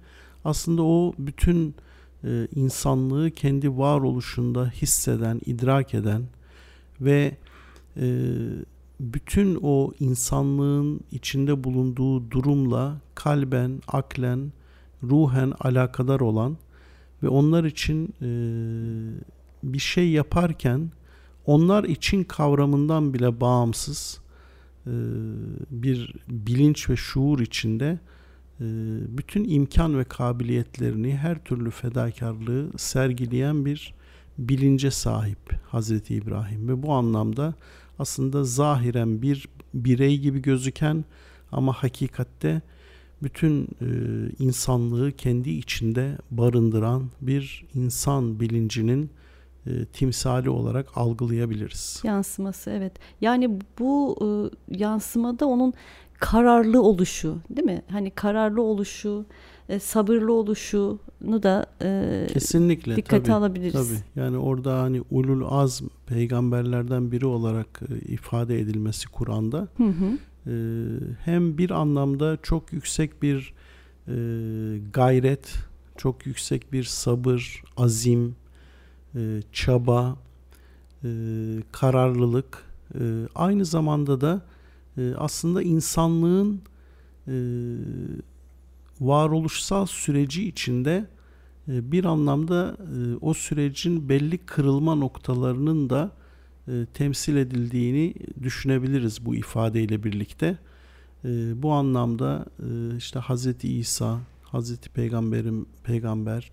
aslında 0.44 0.82
o 0.82 1.14
bütün 1.18 1.74
e, 2.24 2.48
insanlığı 2.54 3.30
kendi 3.30 3.78
varoluşunda 3.78 4.70
hisseden, 4.70 5.40
idrak 5.46 5.94
eden 5.94 6.22
ve 7.00 7.36
e, 7.96 8.06
bütün 9.00 9.58
o 9.62 9.92
insanlığın 10.00 11.00
içinde 11.12 11.64
bulunduğu 11.64 12.30
durumla 12.30 13.00
kalben, 13.14 13.82
aklen, 13.88 14.52
ruhen 15.02 15.52
alakadar 15.60 16.20
olan 16.20 16.56
ve 17.22 17.28
onlar 17.28 17.64
için 17.64 18.14
e, 18.22 18.28
bir 19.62 19.78
şey 19.78 20.10
yaparken 20.10 20.90
onlar 21.46 21.84
için 21.84 22.24
kavramından 22.24 23.14
bile 23.14 23.40
bağımsız 23.40 24.20
e, 24.86 24.92
bir 25.70 26.14
bilinç 26.28 26.90
ve 26.90 26.96
şuur 26.96 27.40
içinde 27.40 27.98
e, 28.60 28.64
bütün 29.18 29.44
imkan 29.48 29.98
ve 29.98 30.04
kabiliyetlerini 30.04 31.16
her 31.16 31.44
türlü 31.44 31.70
fedakarlığı 31.70 32.70
sergileyen 32.76 33.64
bir 33.64 33.94
bilince 34.38 34.90
sahip 34.90 35.52
Hazreti 35.68 36.14
İbrahim 36.14 36.68
ve 36.68 36.82
bu 36.82 36.92
anlamda 36.92 37.54
aslında 37.98 38.44
zahiren 38.44 39.22
bir 39.22 39.48
birey 39.74 40.18
gibi 40.18 40.42
gözüken 40.42 41.04
ama 41.52 41.72
hakikatte 41.72 42.62
bütün 43.22 43.64
e, 43.64 43.86
insanlığı 44.38 45.12
kendi 45.12 45.50
içinde 45.50 46.18
barındıran 46.30 47.10
bir 47.20 47.66
insan 47.74 48.40
bilincinin 48.40 49.10
e, 49.66 49.84
timsali 49.84 50.50
olarak 50.50 50.86
algılayabiliriz. 50.94 52.00
Yansıması 52.04 52.70
evet. 52.70 52.92
Yani 53.20 53.58
bu 53.78 54.16
e, 54.20 54.26
yansımada 54.76 55.46
onun 55.46 55.72
kararlı 56.20 56.82
oluşu 56.82 57.38
değil 57.50 57.66
mi? 57.66 57.82
Hani 57.90 58.10
kararlı 58.10 58.62
oluşu, 58.62 59.26
e, 59.68 59.78
sabırlı 59.78 60.32
oluşunu 60.32 61.42
da 61.42 61.66
e, 61.82 62.26
kesinlikle 62.32 62.96
dikkate 62.96 63.22
tabii, 63.22 63.34
alabiliriz. 63.34 63.72
Tabii. 63.72 64.24
Yani 64.24 64.38
orada 64.38 64.82
hani 64.82 65.02
ulul 65.10 65.46
azm 65.48 65.86
peygamberlerden 66.06 67.12
biri 67.12 67.26
olarak 67.26 67.80
e, 67.88 68.12
ifade 68.12 68.60
edilmesi 68.60 69.08
Kur'an'da 69.08 69.68
hı 69.76 69.84
hı. 69.84 70.18
e, 70.46 70.54
hem 71.24 71.58
bir 71.58 71.70
anlamda 71.70 72.38
çok 72.42 72.72
yüksek 72.72 73.22
bir 73.22 73.54
e, 74.08 74.14
gayret, 74.92 75.54
çok 75.96 76.26
yüksek 76.26 76.72
bir 76.72 76.84
sabır, 76.84 77.62
azim, 77.76 78.36
e, 79.14 79.42
çaba, 79.52 80.16
e, 81.04 81.08
kararlılık, 81.72 82.62
e, 82.94 83.00
aynı 83.34 83.64
zamanda 83.64 84.20
da 84.20 84.42
e, 84.98 85.14
aslında 85.16 85.62
insanlığın 85.62 86.60
e, 87.28 87.34
varoluşsal 89.00 89.86
süreci 89.86 90.48
içinde 90.48 91.06
e, 91.68 91.92
bir 91.92 92.04
anlamda 92.04 92.76
e, 92.78 93.16
o 93.20 93.34
sürecin 93.34 94.08
belli 94.08 94.38
kırılma 94.38 94.94
noktalarının 94.94 95.90
da 95.90 96.12
e, 96.68 96.86
temsil 96.94 97.36
edildiğini 97.36 98.14
düşünebiliriz 98.42 99.26
bu 99.26 99.34
ifadeyle 99.34 100.04
birlikte. 100.04 100.58
Bu 101.54 101.72
anlamda 101.72 102.46
işte 102.98 103.18
Hazreti 103.18 103.78
İsa, 103.78 104.20
Hazreti 104.42 104.90
Peygamberim 104.90 105.66
Peygamber, 105.84 106.50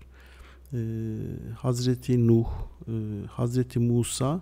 Hazreti 1.56 2.26
Nuh, 2.26 2.46
Hazreti 3.30 3.78
Musa 3.78 4.40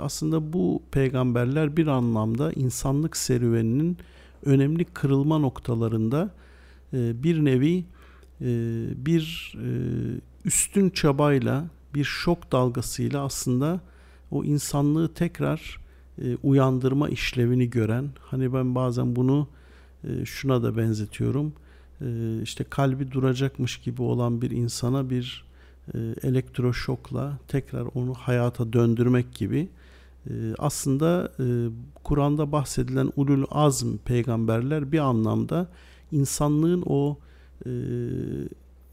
aslında 0.00 0.52
bu 0.52 0.82
peygamberler 0.90 1.76
bir 1.76 1.86
anlamda 1.86 2.52
insanlık 2.52 3.16
serüveninin 3.16 3.98
önemli 4.44 4.84
kırılma 4.84 5.38
noktalarında 5.38 6.30
bir 6.94 7.44
nevi 7.44 7.84
e, 8.40 8.46
bir 9.06 9.54
e, 9.56 9.68
üstün 10.44 10.90
çabayla 10.90 11.64
bir 11.94 12.04
şok 12.04 12.52
dalgasıyla 12.52 13.24
aslında 13.24 13.80
o 14.30 14.44
insanlığı 14.44 15.14
tekrar 15.14 15.78
e, 16.22 16.36
uyandırma 16.36 17.08
işlevini 17.08 17.70
gören 17.70 18.08
hani 18.20 18.52
ben 18.54 18.74
bazen 18.74 19.16
bunu 19.16 19.48
şuna 20.24 20.62
da 20.62 20.76
benzetiyorum 20.76 21.52
işte 22.42 22.64
kalbi 22.64 23.12
duracakmış 23.12 23.76
gibi 23.76 24.02
olan 24.02 24.42
bir 24.42 24.50
insana 24.50 25.10
bir 25.10 25.44
elektroşokla 26.22 27.38
tekrar 27.48 27.86
onu 27.94 28.14
hayata 28.14 28.72
döndürmek 28.72 29.34
gibi 29.34 29.68
aslında 30.58 31.32
Kur'an'da 32.04 32.52
bahsedilen 32.52 33.12
ulul 33.16 33.44
azm 33.50 33.96
peygamberler 33.96 34.92
bir 34.92 34.98
anlamda 34.98 35.68
insanlığın 36.14 36.82
o 36.86 37.18
e, 37.66 37.70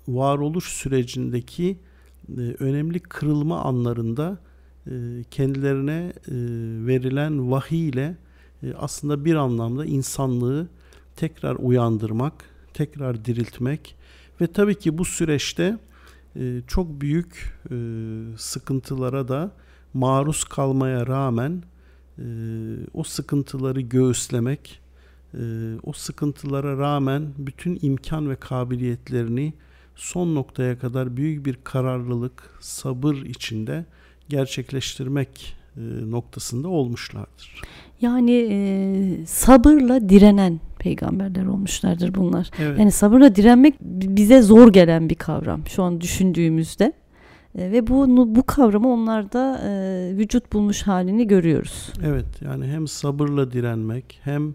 varoluş 0.08 0.66
sürecindeki 0.66 1.78
e, 2.38 2.42
önemli 2.60 3.00
kırılma 3.00 3.62
anlarında 3.62 4.40
e, 4.88 4.92
kendilerine 5.32 6.14
e, 6.28 6.34
verilen 6.88 7.52
vahiy 7.52 7.90
ile 7.90 8.18
e, 8.64 8.74
aslında 8.74 9.26
bir 9.26 9.36
anlamda 9.36 9.86
insanlığı 9.86 10.68
tekrar 11.16 11.56
uyandırmak, 11.56 12.34
tekrar 12.74 13.26
diriltmek 13.26 13.96
ve 14.42 14.48
tabii 14.48 14.76
ki 14.76 14.98
bu 14.98 15.06
süreçte 15.06 15.78
e, 16.36 16.62
çok 16.68 17.02
büyük 17.02 17.60
e, 17.72 17.76
sıkıntılara 18.38 19.28
da 19.28 19.52
maruz 19.94 20.44
kalmaya 20.44 21.08
rağmen 21.08 21.64
e, 22.18 22.24
o 22.94 23.04
sıkıntıları 23.04 23.82
göğüslemek, 23.82 24.82
o 25.84 25.94
sıkıntılara 25.94 26.78
rağmen 26.78 27.24
bütün 27.38 27.80
imkan 27.82 28.30
ve 28.30 28.36
kabiliyetlerini 28.36 29.54
son 29.96 30.36
noktaya 30.36 30.80
kadar 30.80 31.18
büyük 31.18 31.46
bir 31.46 31.58
kararlılık, 31.64 32.58
sabır 32.60 33.16
içinde 33.16 33.86
gerçekleştirmek 34.30 35.56
e, 35.78 35.82
noktasında 36.12 36.68
olmuşlardır. 36.68 37.62
Yani 38.02 38.48
e, 38.52 39.26
sabırla 39.26 40.10
direnen 40.10 40.60
peygamberler 40.80 41.46
olmuşlardır 41.46 42.16
bunlar. 42.16 42.50
Evet. 42.60 42.80
Yani 42.80 42.92
sabırla 42.92 43.36
direnmek 43.36 43.82
bize 43.82 44.42
zor 44.42 44.74
gelen 44.74 45.10
bir 45.10 45.16
kavram 45.16 45.68
şu 45.68 45.84
an 45.84 46.02
düşündüğümüzde. 46.02 46.94
E, 47.56 47.72
ve 47.72 47.88
bu 47.88 48.08
bu 48.36 48.44
kavramı 48.46 48.94
onlarda 48.94 49.62
e, 49.66 50.18
vücut 50.18 50.54
bulmuş 50.54 50.82
halini 50.82 51.28
görüyoruz. 51.28 51.94
Evet 52.06 52.42
yani 52.42 52.68
hem 52.68 52.88
sabırla 52.88 53.52
direnmek 53.52 54.20
hem 54.24 54.54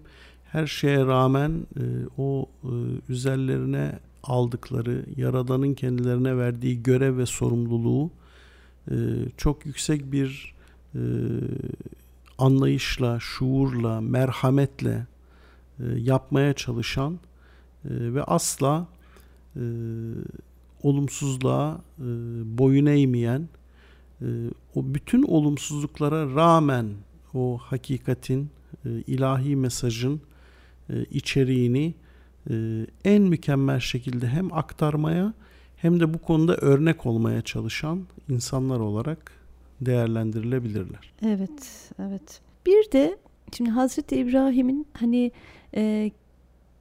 her 0.56 0.66
şeye 0.66 1.06
rağmen 1.06 1.66
e, 1.76 1.84
o 2.18 2.46
e, 2.64 2.70
üzerlerine 3.08 3.98
aldıkları 4.22 5.04
Yaradan'ın 5.16 5.74
kendilerine 5.74 6.36
verdiği 6.36 6.82
görev 6.82 7.18
ve 7.18 7.26
sorumluluğu 7.26 8.10
e, 8.90 8.94
çok 9.36 9.66
yüksek 9.66 10.12
bir 10.12 10.54
e, 10.94 11.00
anlayışla, 12.38 13.20
şuurla, 13.20 14.00
merhametle 14.00 15.06
e, 15.80 15.84
yapmaya 15.98 16.52
çalışan 16.52 17.14
e, 17.14 17.18
ve 17.90 18.22
asla 18.22 18.86
e, 19.56 19.62
olumsuzluğa 20.82 21.80
e, 21.98 22.04
boyun 22.58 22.86
eğmeyen, 22.86 23.48
e, 24.20 24.26
o 24.74 24.84
bütün 24.84 25.22
olumsuzluklara 25.22 26.34
rağmen 26.34 26.86
o 27.34 27.58
hakikatin, 27.58 28.50
e, 28.84 28.88
ilahi 28.90 29.56
mesajın 29.56 30.20
e, 30.90 31.04
içeriğini 31.04 31.94
e, 32.50 32.86
en 33.04 33.22
mükemmel 33.22 33.80
şekilde 33.80 34.28
hem 34.28 34.52
aktarmaya 34.52 35.32
hem 35.76 36.00
de 36.00 36.14
bu 36.14 36.18
konuda 36.18 36.56
örnek 36.56 37.06
olmaya 37.06 37.42
çalışan 37.42 38.06
insanlar 38.28 38.80
olarak 38.80 39.32
değerlendirilebilirler. 39.80 41.12
Evet, 41.22 41.90
evet. 41.98 42.40
Bir 42.66 42.92
de 42.92 43.18
şimdi 43.56 43.70
Hazreti 43.70 44.16
İbrahim'in 44.16 44.86
hani 44.92 45.32
e, 45.74 46.10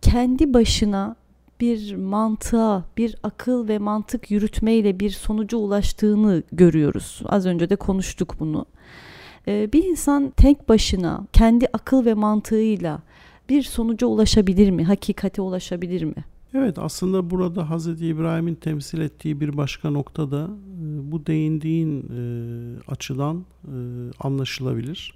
kendi 0.01 0.53
başına 0.53 1.15
bir 1.59 1.95
mantığa, 1.95 2.83
bir 2.97 3.15
akıl 3.23 3.67
ve 3.67 3.77
mantık 3.77 4.31
yürütmeyle 4.31 4.99
bir 4.99 5.09
sonuca 5.09 5.57
ulaştığını 5.57 6.43
görüyoruz. 6.51 7.21
Az 7.25 7.45
önce 7.45 7.69
de 7.69 7.75
konuştuk 7.75 8.35
bunu. 8.39 8.65
E, 9.47 9.73
bir 9.73 9.83
insan 9.83 10.29
tek 10.29 10.69
başına 10.69 11.27
kendi 11.33 11.67
akıl 11.73 12.05
ve 12.05 12.13
mantığıyla 12.13 13.01
bir 13.49 13.63
sonuca 13.63 14.07
ulaşabilir 14.07 14.69
mi? 14.69 14.83
Hakikate 14.83 15.41
ulaşabilir 15.41 16.03
mi? 16.03 16.25
Evet 16.57 16.79
aslında 16.79 17.29
burada 17.29 17.69
Hazreti 17.69 18.07
İbrahim'in 18.07 18.55
temsil 18.55 18.99
ettiği 18.99 19.41
bir 19.41 19.57
başka 19.57 19.89
nokta 19.89 20.31
da 20.31 20.49
e, 20.81 21.11
bu 21.11 21.25
değindiğin 21.25 22.01
e, 22.01 22.21
açıdan 22.91 23.45
e, 23.63 23.75
anlaşılabilir. 24.19 25.13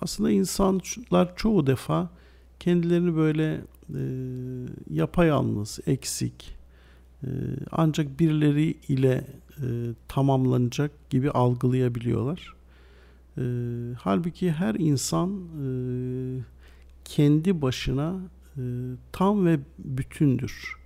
Aslında 0.00 0.30
insanlar 0.30 1.36
çoğu 1.36 1.66
defa 1.66 2.10
kendilerini 2.60 3.16
böyle 3.16 3.60
yapayalnız, 4.90 5.80
eksik, 5.86 6.56
ancak 7.70 8.20
birileri 8.20 8.74
ile 8.88 9.24
tamamlanacak 10.08 11.10
gibi 11.10 11.30
algılayabiliyorlar. 11.30 12.54
Halbuki 13.98 14.52
her 14.52 14.74
insan 14.74 15.40
kendi 17.10 17.62
başına 17.62 18.20
e, 18.56 18.62
tam 19.12 19.46
ve 19.46 19.60
bütündür. 19.78 20.76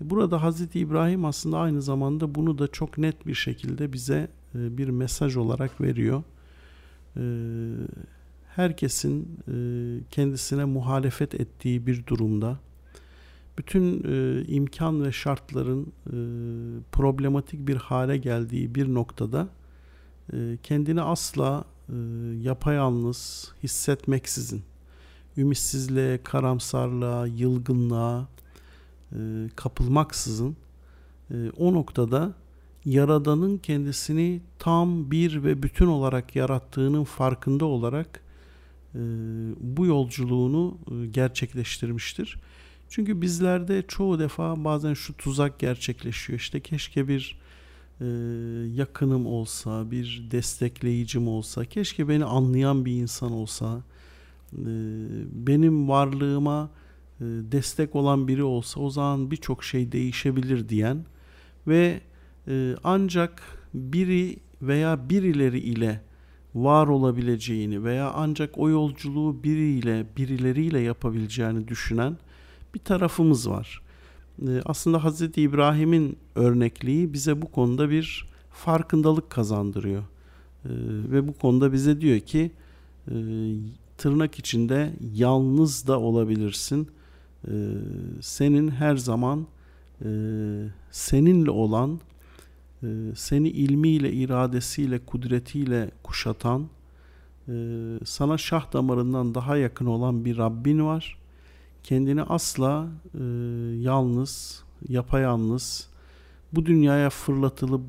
Burada 0.00 0.42
Hazreti 0.42 0.80
İbrahim 0.80 1.24
aslında 1.24 1.58
aynı 1.58 1.82
zamanda 1.82 2.34
bunu 2.34 2.58
da 2.58 2.68
çok 2.68 2.98
net 2.98 3.26
bir 3.26 3.34
şekilde 3.34 3.92
bize 3.92 4.28
e, 4.54 4.78
bir 4.78 4.88
mesaj 4.88 5.36
olarak 5.36 5.80
veriyor. 5.80 6.22
E, 7.16 7.24
herkesin 8.56 9.38
e, 9.48 9.54
kendisine 10.10 10.64
muhalefet 10.64 11.34
ettiği 11.34 11.86
bir 11.86 12.06
durumda 12.06 12.58
bütün 13.58 14.04
imkan 14.48 15.04
ve 15.04 15.12
şartların 15.12 15.92
problematik 16.92 17.68
bir 17.68 17.76
hale 17.76 18.16
geldiği 18.16 18.74
bir 18.74 18.94
noktada 18.94 19.48
kendini 20.62 21.02
asla 21.02 21.64
yapayalnız 22.42 23.52
hissetmeksizin 23.62 24.62
ümitsizliğe, 25.40 26.22
karamsarlığa, 26.22 27.26
yılgınlığa 27.26 28.28
kapılmaksızın 29.56 30.56
o 31.58 31.74
noktada 31.74 32.34
Yaradan'ın 32.84 33.58
kendisini 33.58 34.40
tam 34.58 35.10
bir 35.10 35.44
ve 35.44 35.62
bütün 35.62 35.86
olarak 35.86 36.36
yarattığının 36.36 37.04
farkında 37.04 37.64
olarak 37.64 38.20
e, 38.94 38.98
bu 39.60 39.86
yolculuğunu 39.86 40.78
e, 40.90 41.06
gerçekleştirmiştir. 41.06 42.36
Çünkü 42.88 43.22
bizlerde 43.22 43.84
çoğu 43.88 44.18
defa 44.18 44.64
bazen 44.64 44.94
şu 44.94 45.16
tuzak 45.16 45.58
gerçekleşiyor. 45.58 46.38
İşte 46.38 46.60
keşke 46.60 47.08
bir 47.08 47.38
e, 48.00 48.06
yakınım 48.74 49.26
olsa, 49.26 49.90
bir 49.90 50.28
destekleyicim 50.30 51.28
olsa, 51.28 51.64
keşke 51.64 52.08
beni 52.08 52.24
anlayan 52.24 52.84
bir 52.84 52.92
insan 52.92 53.32
olsa, 53.32 53.76
e, 53.76 53.99
benim 55.32 55.88
varlığıma 55.88 56.70
e, 57.20 57.24
destek 57.24 57.96
olan 57.96 58.28
biri 58.28 58.42
olsa 58.42 58.80
o 58.80 58.90
zaman 58.90 59.30
birçok 59.30 59.64
şey 59.64 59.92
değişebilir 59.92 60.68
diyen 60.68 61.04
ve 61.66 62.00
ee, 62.48 62.74
ancak 62.84 63.42
biri 63.74 64.36
veya 64.62 65.10
birileri 65.10 65.58
ile 65.58 66.00
var 66.54 66.86
olabileceğini 66.86 67.84
veya 67.84 68.12
ancak 68.14 68.58
o 68.58 68.70
yolculuğu 68.70 69.44
biriyle 69.44 70.06
birileriyle 70.16 70.80
yapabileceğini 70.80 71.68
düşünen 71.68 72.16
bir 72.74 72.80
tarafımız 72.80 73.50
var. 73.50 73.82
Ee, 74.42 74.60
aslında 74.64 75.04
Hz. 75.04 75.22
İbrahim'in 75.22 76.16
örnekliği 76.34 77.12
bize 77.12 77.42
bu 77.42 77.52
konuda 77.52 77.90
bir 77.90 78.28
farkındalık 78.50 79.30
kazandırıyor. 79.30 80.02
Ee, 80.02 80.68
ve 81.10 81.28
bu 81.28 81.32
konuda 81.32 81.72
bize 81.72 82.00
diyor 82.00 82.20
ki 82.20 82.50
e, 83.08 83.14
tırnak 84.00 84.38
içinde 84.38 84.92
yalnız 85.14 85.86
da 85.86 86.00
olabilirsin. 86.00 86.88
Senin 88.20 88.68
her 88.68 88.96
zaman 88.96 89.46
e, 90.04 90.08
seninle 90.90 91.50
olan 91.50 92.00
ee, 92.82 92.86
seni 93.16 93.48
ilmiyle, 93.48 94.12
iradesiyle, 94.12 94.98
kudretiyle 94.98 95.90
kuşatan, 96.02 96.68
e, 97.48 97.52
sana 98.04 98.38
şah 98.38 98.72
damarından 98.72 99.34
daha 99.34 99.56
yakın 99.56 99.86
olan 99.86 100.24
bir 100.24 100.38
Rabbin 100.38 100.86
var. 100.86 101.18
Kendini 101.82 102.22
asla 102.22 102.88
e, 103.14 103.22
yalnız, 103.80 104.64
yapayalnız, 104.88 105.88
bu 106.52 106.66
dünyaya 106.66 107.10
fırlatılıp 107.10 107.82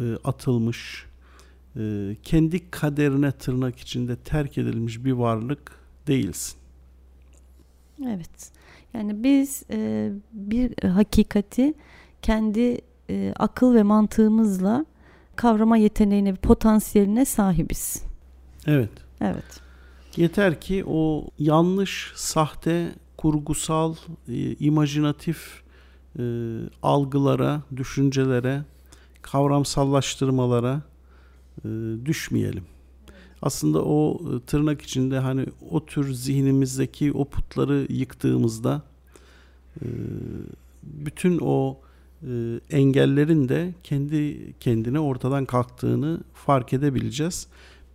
e, 0.00 0.16
atılmış, 0.24 1.06
kendi 2.22 2.70
kaderine 2.70 3.32
tırnak 3.32 3.78
içinde 3.78 4.16
terk 4.16 4.58
edilmiş 4.58 5.04
bir 5.04 5.12
varlık 5.12 5.72
değilsin. 6.06 6.58
Evet. 8.06 8.50
Yani 8.94 9.22
biz 9.22 9.62
bir 10.32 10.88
hakikati 10.88 11.74
kendi 12.22 12.80
e, 13.10 13.32
akıl 13.36 13.74
ve 13.74 13.82
mantığımızla 13.82 14.86
kavrama 15.36 15.76
yeteneğine 15.76 16.34
potansiyeline 16.34 17.24
sahibiz. 17.24 18.02
Evet. 18.66 18.90
Evet. 19.20 19.60
Yeter 20.16 20.60
ki 20.60 20.84
o 20.86 21.24
yanlış, 21.38 22.12
sahte, 22.14 22.88
kurgusal, 23.16 23.94
e, 24.28 24.54
imajinatif 24.54 25.62
e, 26.18 26.22
algılara, 26.82 27.62
düşüncelere, 27.76 28.62
kavramsallaştırmalara 29.22 30.74
e, 30.74 30.97
düşmeyelim. 32.04 32.64
Aslında 33.42 33.84
o 33.84 34.20
e, 34.36 34.40
tırnak 34.46 34.82
içinde 34.82 35.18
hani 35.18 35.46
o 35.70 35.86
tür 35.86 36.12
zihnimizdeki 36.12 37.12
o 37.12 37.24
putları 37.24 37.86
yıktığımızda 37.88 38.82
e, 39.82 39.86
bütün 40.82 41.38
o 41.42 41.78
e, 42.22 42.60
engellerin 42.70 43.48
de 43.48 43.74
kendi 43.84 44.52
kendine 44.60 45.00
ortadan 45.00 45.44
kalktığını 45.44 46.20
fark 46.34 46.72
edebileceğiz. 46.72 47.46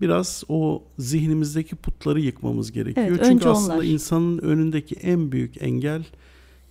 Biraz 0.02 0.43
o 0.49 0.84
zihnimizdeki 0.99 1.76
putları 1.76 2.21
yıkmamız 2.21 2.71
gerekiyor. 2.71 3.08
Evet, 3.10 3.26
Çünkü 3.26 3.49
aslında 3.49 3.73
onlar. 3.73 3.84
insanın 3.84 4.38
önündeki 4.38 4.95
en 4.95 5.32
büyük 5.32 5.62
engel 5.62 6.04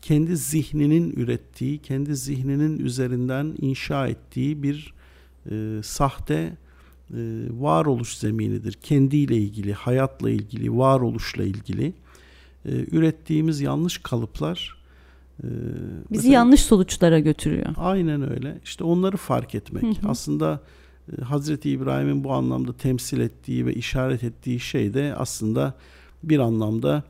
kendi 0.03 0.37
zihninin 0.37 1.13
ürettiği, 1.17 1.79
kendi 1.79 2.17
zihninin 2.17 2.79
üzerinden 2.79 3.55
inşa 3.61 4.09
ettiği 4.09 4.63
bir 4.63 4.95
e, 5.51 5.81
sahte 5.83 6.35
e, 6.35 6.62
varoluş 7.51 8.17
zeminidir. 8.17 8.73
Kendiyle 8.73 9.37
ilgili, 9.37 9.73
hayatla 9.73 10.31
ilgili, 10.31 10.77
varoluşla 10.79 11.45
ilgili 11.45 11.93
e, 12.65 12.71
ürettiğimiz 12.71 13.61
yanlış 13.61 13.99
kalıplar 13.99 14.83
ee, 15.45 15.47
Bizi 15.47 16.09
mesela, 16.11 16.35
yanlış 16.35 16.63
sonuçlara 16.63 17.19
götürüyor. 17.19 17.67
Aynen 17.77 18.31
öyle. 18.31 18.59
İşte 18.65 18.85
onları 18.85 19.17
fark 19.17 19.55
etmek. 19.55 19.83
Hı 19.83 19.89
hı. 19.89 20.09
Aslında 20.09 20.61
e, 21.19 21.23
Hazreti 21.23 21.71
İbrahim'in 21.71 22.25
bu 22.25 22.33
anlamda 22.33 22.73
temsil 22.73 23.21
ettiği 23.21 23.67
ve 23.67 23.75
işaret 23.75 24.25
ettiği 24.25 24.61
şey 24.61 24.95
de 24.95 25.15
aslında 25.17 25.75
bir 26.23 26.39
anlamda 26.39 27.03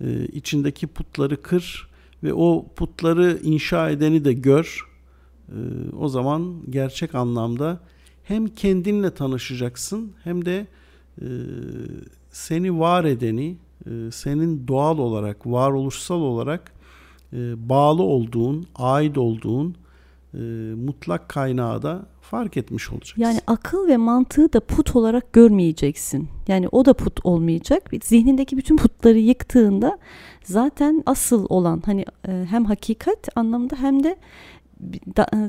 e, 0.00 0.26
içindeki 0.26 0.86
putları 0.86 1.42
kır 1.42 1.90
ve 2.22 2.34
o 2.34 2.66
putları 2.76 3.38
inşa 3.42 3.90
edeni 3.90 4.24
de 4.24 4.32
gör. 4.32 4.86
E, 5.48 5.58
o 5.98 6.08
zaman 6.08 6.62
gerçek 6.70 7.14
anlamda 7.14 7.80
hem 8.30 8.48
kendinle 8.48 9.14
tanışacaksın 9.14 10.12
hem 10.24 10.44
de 10.44 10.66
seni 12.30 12.78
var 12.78 13.04
edeni, 13.04 13.56
senin 14.10 14.68
doğal 14.68 14.98
olarak, 14.98 15.46
varoluşsal 15.46 16.20
olarak 16.20 16.72
e, 17.32 17.68
bağlı 17.68 18.02
olduğun, 18.02 18.66
ait 18.74 19.18
olduğun 19.18 19.74
e, 20.34 20.38
mutlak 20.74 21.28
kaynağı 21.28 21.82
da 21.82 22.06
fark 22.20 22.56
etmiş 22.56 22.90
olacaksın. 22.90 23.22
Yani 23.22 23.40
akıl 23.46 23.88
ve 23.88 23.96
mantığı 23.96 24.52
da 24.52 24.60
put 24.60 24.96
olarak 24.96 25.32
görmeyeceksin. 25.32 26.28
Yani 26.48 26.68
o 26.68 26.84
da 26.84 26.94
put 26.94 27.20
olmayacak. 27.26 27.90
Zihnindeki 28.02 28.56
bütün 28.56 28.76
putları 28.76 29.18
yıktığında 29.18 29.98
zaten 30.44 31.02
asıl 31.06 31.46
olan 31.48 31.82
hani 31.86 32.04
e, 32.28 32.46
hem 32.50 32.64
hakikat 32.64 33.28
anlamında 33.36 33.76
hem 33.76 34.04
de 34.04 34.16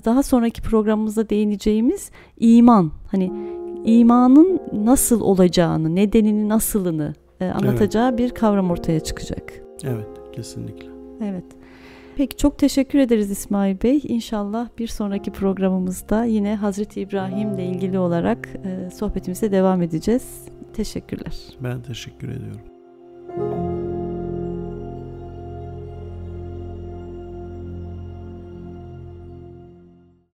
daha 0.05 0.23
sonraki 0.23 0.61
programımızda 0.61 1.29
değineceğimiz 1.29 2.11
iman. 2.37 2.91
Hani 3.11 3.31
imanın 3.85 4.59
nasıl 4.73 5.21
olacağını, 5.21 5.95
nedenini, 5.95 6.49
nasılını 6.49 7.13
anlatacağı 7.41 8.09
evet. 8.09 8.19
bir 8.19 8.29
kavram 8.29 8.71
ortaya 8.71 8.99
çıkacak. 8.99 9.53
Evet, 9.83 10.07
kesinlikle. 10.31 10.87
Evet. 11.23 11.45
Peki 12.15 12.37
çok 12.37 12.59
teşekkür 12.59 12.99
ederiz 12.99 13.31
İsmail 13.31 13.81
Bey. 13.83 13.99
İnşallah 14.03 14.69
bir 14.77 14.87
sonraki 14.87 15.31
programımızda 15.31 16.23
yine 16.23 16.55
Hazreti 16.55 17.01
İbrahim 17.01 17.53
ile 17.53 17.65
ilgili 17.65 17.99
olarak 17.99 18.49
e, 18.65 18.89
sohbetimize 18.91 19.51
devam 19.51 19.81
edeceğiz. 19.81 20.45
Teşekkürler. 20.73 21.37
Ben 21.63 21.81
teşekkür 21.81 22.29
ediyorum. 22.29 23.70